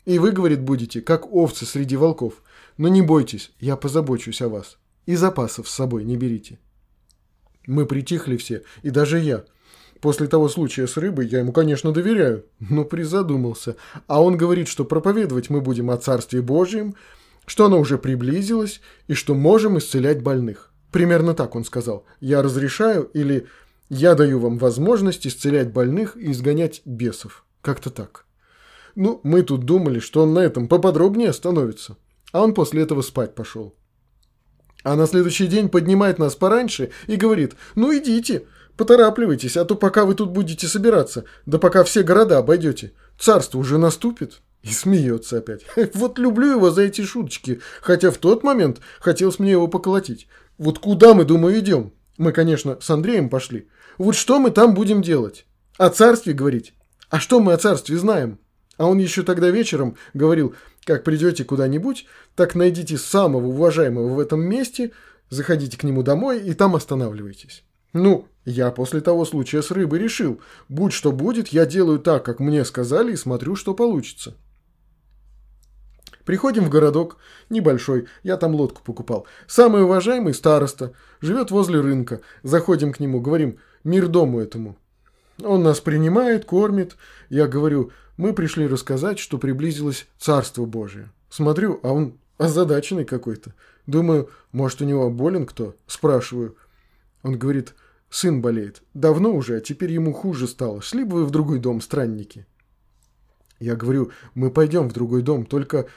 и 0.10 0.18
вы, 0.18 0.32
говорит, 0.32 0.62
будете, 0.62 1.02
как 1.02 1.32
овцы 1.32 1.68
среди 1.68 1.96
волков. 1.96 2.42
Но 2.78 2.88
не 2.88 3.04
бойтесь, 3.04 3.52
я 3.60 3.76
позабочусь 3.76 4.42
о 4.42 4.50
вас. 4.50 4.80
И 5.06 5.16
запасов 5.16 5.70
с 5.70 5.74
собой 5.74 6.04
не 6.04 6.18
берите. 6.18 6.58
Мы 7.68 7.86
притихли 7.86 8.36
все, 8.38 8.64
и 8.82 8.90
даже 8.90 9.20
я. 9.20 9.46
После 10.02 10.26
того 10.26 10.50
случая 10.50 10.88
с 10.88 10.98
рыбой 10.98 11.28
я 11.28 11.42
ему, 11.42 11.52
конечно, 11.52 11.92
доверяю, 11.92 12.46
но 12.60 12.86
призадумался. 12.86 13.76
А 14.08 14.24
он 14.24 14.36
говорит, 14.36 14.68
что 14.68 14.84
проповедовать 14.84 15.52
мы 15.52 15.62
будем 15.62 15.92
о 15.92 15.98
Царстве 15.98 16.42
Божьем, 16.42 16.96
что 17.46 17.66
оно 17.66 17.80
уже 17.80 18.00
приблизилось 18.00 18.82
и 19.08 19.14
что 19.14 19.36
можем 19.36 19.78
исцелять 19.78 20.24
больных. 20.24 20.74
Примерно 20.92 21.36
так 21.36 21.56
он 21.56 21.64
сказал. 21.64 22.04
Я 22.20 22.42
разрешаю 22.42 23.04
или 23.14 23.46
я 23.90 24.16
даю 24.16 24.40
вам 24.40 24.58
возможность 24.58 25.28
исцелять 25.28 25.72
больных 25.72 26.18
и 26.18 26.32
изгонять 26.32 26.82
бесов. 26.84 27.46
Как-то 27.62 27.92
так. 27.92 28.26
Ну, 29.00 29.22
мы 29.24 29.44
тут 29.44 29.64
думали, 29.64 30.00
что 30.00 30.24
он 30.24 30.34
на 30.34 30.40
этом 30.40 30.68
поподробнее 30.68 31.30
остановится. 31.30 31.96
А 32.34 32.44
он 32.44 32.54
после 32.54 32.82
этого 32.82 33.02
спать 33.02 33.34
пошел. 33.34 33.74
А 34.84 34.98
на 34.98 35.08
следующий 35.08 35.48
день 35.48 35.70
поднимает 35.70 36.20
нас 36.20 36.36
пораньше 36.36 36.92
и 37.08 37.16
говорит, 37.16 37.54
ну 37.76 37.98
идите, 37.98 38.44
поторапливайтесь, 38.76 39.56
а 39.56 39.64
то 39.64 39.76
пока 39.76 40.04
вы 40.04 40.16
тут 40.16 40.32
будете 40.32 40.68
собираться, 40.68 41.24
да 41.46 41.60
пока 41.60 41.86
все 41.86 42.04
города 42.04 42.40
обойдете, 42.40 42.92
царство 43.18 43.60
уже 43.60 43.78
наступит. 43.78 44.42
И 44.64 44.68
смеется 44.68 45.38
опять. 45.38 45.62
Вот 45.94 46.20
люблю 46.20 46.52
его 46.52 46.70
за 46.70 46.82
эти 46.82 47.02
шуточки, 47.04 47.62
хотя 47.80 48.12
в 48.12 48.18
тот 48.18 48.44
момент 48.44 48.82
хотелось 49.00 49.40
мне 49.40 49.52
его 49.52 49.70
поколотить. 49.70 50.28
Вот 50.58 50.80
куда 50.80 51.14
мы, 51.14 51.24
думаю, 51.24 51.58
идем? 51.58 51.94
Мы, 52.18 52.34
конечно, 52.34 52.78
с 52.82 52.90
Андреем 52.90 53.30
пошли. 53.30 53.70
Вот 53.98 54.18
что 54.18 54.40
мы 54.40 54.52
там 54.52 54.74
будем 54.74 55.02
делать? 55.02 55.46
О 55.78 55.90
царстве 55.90 56.34
говорить? 56.34 56.74
А 57.10 57.22
что 57.22 57.40
мы 57.40 57.54
о 57.54 57.58
царстве 57.58 57.96
знаем? 57.96 58.40
А 58.80 58.88
он 58.88 58.98
еще 58.98 59.24
тогда 59.24 59.50
вечером 59.50 59.98
говорил, 60.14 60.56
как 60.86 61.04
придете 61.04 61.44
куда-нибудь, 61.44 62.06
так 62.34 62.56
найдите 62.56 62.98
самого 62.98 63.48
уважаемого 63.48 64.14
в 64.14 64.20
этом 64.20 64.40
месте, 64.40 64.94
заходите 65.30 65.78
к 65.78 65.84
нему 65.84 66.02
домой 66.02 66.42
и 66.42 66.54
там 66.54 66.76
останавливайтесь. 66.76 67.66
Ну, 67.92 68.30
я 68.46 68.72
после 68.72 69.02
того 69.02 69.26
случая 69.26 69.62
с 69.62 69.72
рыбой 69.72 70.00
решил, 70.00 70.40
будь 70.70 70.94
что 70.94 71.12
будет, 71.12 71.50
я 71.50 71.66
делаю 71.66 72.00
так, 72.00 72.24
как 72.24 72.40
мне 72.40 72.64
сказали, 72.64 73.12
и 73.12 73.18
смотрю, 73.18 73.58
что 73.58 73.74
получится. 73.74 74.38
Приходим 76.24 76.64
в 76.64 76.70
городок, 76.70 77.18
небольшой, 77.50 78.08
я 78.24 78.38
там 78.38 78.56
лодку 78.56 78.82
покупал. 78.82 79.28
Самый 79.46 79.84
уважаемый 79.84 80.34
староста, 80.34 80.94
живет 81.20 81.52
возле 81.52 81.82
рынка. 81.82 82.22
Заходим 82.44 82.94
к 82.94 83.02
нему, 83.02 83.20
говорим, 83.20 83.60
мир 83.84 84.08
дому 84.08 84.40
этому. 84.40 84.78
Он 85.44 85.64
нас 85.64 85.80
принимает, 85.80 86.46
кормит. 86.46 86.98
Я 87.30 87.48
говорю, 87.48 87.92
мы 88.18 88.34
пришли 88.34 88.68
рассказать, 88.68 89.20
что 89.20 89.38
приблизилось 89.38 90.08
Царство 90.18 90.66
Божие. 90.66 91.12
Смотрю, 91.30 91.80
а 91.84 91.94
он 91.94 92.18
озадаченный 92.38 93.06
какой-то. 93.06 93.54
Думаю, 93.86 94.30
может, 94.52 94.82
у 94.82 94.86
него 94.86 95.10
болен 95.10 95.46
кто? 95.46 95.76
Спрашиваю. 95.88 96.56
Он 97.24 97.38
говорит, 97.38 97.76
сын 98.10 98.42
болеет. 98.42 98.82
Давно 98.94 99.34
уже, 99.34 99.58
а 99.58 99.62
теперь 99.62 99.92
ему 99.92 100.14
хуже 100.14 100.48
стало. 100.48 100.82
Шли 100.82 101.04
бы 101.04 101.18
вы 101.18 101.26
в 101.26 101.32
другой 101.32 101.60
дом, 101.60 101.82
странники. 101.82 102.46
Я 103.60 103.76
говорю, 103.76 104.12
мы 104.36 104.52
пойдем 104.52 104.90
в 104.90 104.94
другой 104.94 105.22
дом, 105.22 105.46
только 105.46 105.88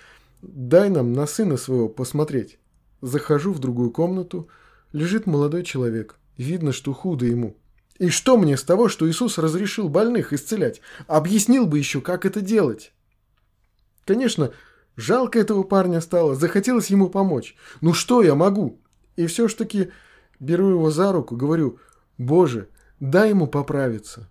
дай 0.42 0.90
нам 0.90 1.12
на 1.12 1.26
сына 1.26 1.56
своего 1.56 1.88
посмотреть. 1.88 2.58
Захожу 3.00 3.52
в 3.52 3.60
другую 3.60 3.90
комнату, 3.90 4.48
лежит 4.92 5.26
молодой 5.26 5.62
человек. 5.64 6.16
Видно, 6.36 6.72
что 6.72 6.92
худо 6.92 7.24
ему. 7.26 7.56
И 7.98 8.08
что 8.08 8.36
мне 8.36 8.56
с 8.56 8.62
того, 8.62 8.88
что 8.88 9.08
Иисус 9.08 9.38
разрешил 9.38 9.88
больных 9.88 10.32
исцелять? 10.32 10.80
Объяснил 11.06 11.66
бы 11.66 11.78
еще, 11.78 12.00
как 12.00 12.24
это 12.24 12.40
делать. 12.40 12.92
Конечно, 14.04 14.52
жалко 14.96 15.38
этого 15.38 15.62
парня 15.62 16.00
стало, 16.00 16.34
захотелось 16.34 16.90
ему 16.90 17.08
помочь. 17.08 17.54
Ну 17.80 17.92
что 17.92 18.22
я 18.22 18.34
могу? 18.34 18.80
И 19.16 19.26
все 19.26 19.46
ж 19.48 19.54
таки 19.54 19.90
беру 20.40 20.70
его 20.70 20.90
за 20.90 21.12
руку, 21.12 21.36
говорю, 21.36 21.78
Боже, 22.18 22.68
дай 22.98 23.30
ему 23.30 23.46
поправиться. 23.46 24.28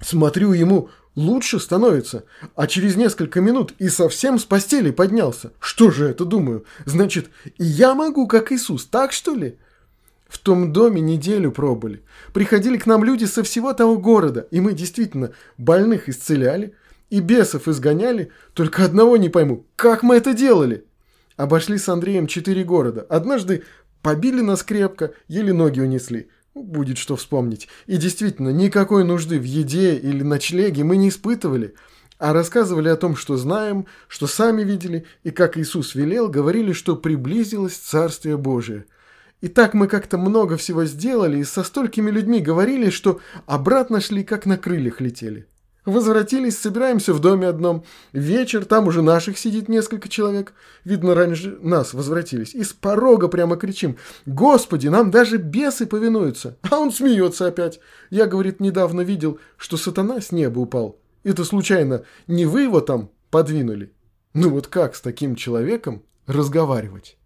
Смотрю, 0.00 0.52
ему 0.52 0.90
лучше 1.14 1.58
становится, 1.58 2.24
а 2.54 2.66
через 2.66 2.96
несколько 2.96 3.40
минут 3.40 3.74
и 3.78 3.88
совсем 3.88 4.38
с 4.38 4.44
постели 4.44 4.90
поднялся. 4.90 5.52
Что 5.60 5.90
же 5.90 6.08
это, 6.08 6.24
думаю? 6.24 6.64
Значит, 6.86 7.30
и 7.44 7.64
я 7.64 7.94
могу, 7.94 8.26
как 8.26 8.52
Иисус, 8.52 8.86
так 8.86 9.12
что 9.12 9.34
ли? 9.34 9.58
В 10.28 10.38
том 10.38 10.72
доме 10.72 11.00
неделю 11.00 11.50
пробыли. 11.50 12.02
Приходили 12.34 12.76
к 12.76 12.86
нам 12.86 13.02
люди 13.02 13.24
со 13.24 13.42
всего 13.42 13.72
того 13.72 13.96
города, 13.96 14.46
и 14.50 14.60
мы 14.60 14.74
действительно 14.74 15.32
больных 15.56 16.08
исцеляли 16.08 16.74
и 17.08 17.20
бесов 17.20 17.66
изгоняли, 17.66 18.30
только 18.52 18.84
одного 18.84 19.16
не 19.16 19.30
пойму, 19.30 19.66
как 19.74 20.02
мы 20.02 20.16
это 20.16 20.34
делали? 20.34 20.84
Обошли 21.36 21.78
с 21.78 21.88
Андреем 21.88 22.26
четыре 22.26 22.62
города. 22.62 23.06
Однажды 23.08 23.62
побили 24.02 24.42
нас 24.42 24.62
крепко, 24.62 25.12
еле 25.28 25.52
ноги 25.52 25.80
унесли. 25.80 26.28
будет 26.54 26.98
что 26.98 27.14
вспомнить. 27.16 27.68
И 27.86 27.96
действительно, 27.96 28.48
никакой 28.48 29.04
нужды 29.04 29.38
в 29.38 29.44
еде 29.44 29.94
или 29.94 30.22
ночлеге 30.22 30.82
мы 30.82 30.96
не 30.96 31.08
испытывали, 31.08 31.74
а 32.18 32.32
рассказывали 32.32 32.88
о 32.88 32.96
том, 32.96 33.14
что 33.14 33.36
знаем, 33.36 33.86
что 34.08 34.26
сами 34.26 34.62
видели, 34.62 35.06
и 35.22 35.30
как 35.30 35.56
Иисус 35.56 35.94
велел, 35.94 36.28
говорили, 36.28 36.72
что 36.72 36.96
приблизилось 36.96 37.76
Царствие 37.76 38.36
Божие. 38.36 38.86
И 39.40 39.48
так 39.48 39.74
мы 39.74 39.86
как-то 39.86 40.18
много 40.18 40.56
всего 40.56 40.84
сделали, 40.84 41.38
и 41.38 41.44
со 41.44 41.62
столькими 41.62 42.10
людьми 42.10 42.40
говорили, 42.40 42.90
что 42.90 43.20
обратно 43.46 44.00
шли, 44.00 44.24
как 44.24 44.46
на 44.46 44.58
крыльях 44.58 45.00
летели. 45.00 45.46
Возвратились, 45.88 46.58
собираемся 46.58 47.14
в 47.14 47.20
доме 47.20 47.46
одном. 47.46 47.84
Вечер, 48.12 48.66
там 48.66 48.88
уже 48.88 49.00
наших 49.00 49.38
сидит 49.38 49.68
несколько 49.68 50.08
человек. 50.10 50.52
Видно, 50.84 51.14
раньше 51.14 51.56
нас 51.62 51.94
возвратились. 51.94 52.54
И 52.54 52.62
с 52.62 52.74
порога 52.74 53.28
прямо 53.28 53.56
кричим. 53.56 53.96
Господи, 54.26 54.88
нам 54.88 55.10
даже 55.10 55.38
бесы 55.38 55.86
повинуются. 55.86 56.58
А 56.70 56.78
он 56.78 56.92
смеется 56.92 57.46
опять. 57.46 57.80
Я, 58.10 58.26
говорит, 58.26 58.60
недавно 58.60 59.00
видел, 59.00 59.38
что 59.56 59.78
сатана 59.78 60.20
с 60.20 60.30
неба 60.30 60.58
упал. 60.58 61.00
Это 61.24 61.44
случайно 61.44 62.04
не 62.26 62.44
вы 62.44 62.62
его 62.62 62.80
там 62.80 63.10
подвинули? 63.30 63.92
Ну 64.34 64.50
вот 64.50 64.66
как 64.66 64.94
с 64.94 65.00
таким 65.00 65.36
человеком 65.36 66.02
разговаривать? 66.26 67.17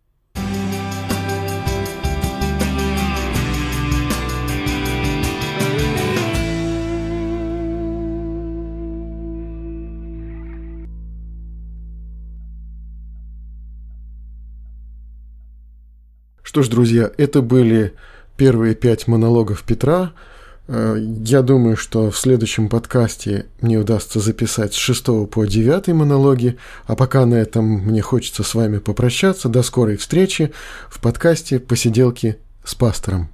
Что 16.52 16.62
ж, 16.62 16.68
друзья, 16.68 17.10
это 17.16 17.40
были 17.40 17.94
первые 18.36 18.74
пять 18.74 19.08
монологов 19.08 19.62
Петра. 19.62 20.12
Э, 20.68 20.98
я 21.00 21.40
думаю, 21.40 21.78
что 21.78 22.10
в 22.10 22.18
следующем 22.18 22.68
подкасте 22.68 23.46
мне 23.62 23.78
удастся 23.78 24.20
записать 24.20 24.74
с 24.74 24.76
6 24.76 25.30
по 25.30 25.46
9 25.46 25.94
монологи, 25.94 26.58
а 26.84 26.94
пока 26.94 27.24
на 27.24 27.36
этом 27.36 27.64
мне 27.64 28.02
хочется 28.02 28.42
с 28.42 28.54
вами 28.54 28.80
попрощаться. 28.80 29.48
До 29.48 29.62
скорой 29.62 29.96
встречи 29.96 30.52
в 30.90 31.00
подкасте 31.00 31.58
«Посиделки 31.58 32.36
с 32.62 32.74
пастором». 32.74 33.30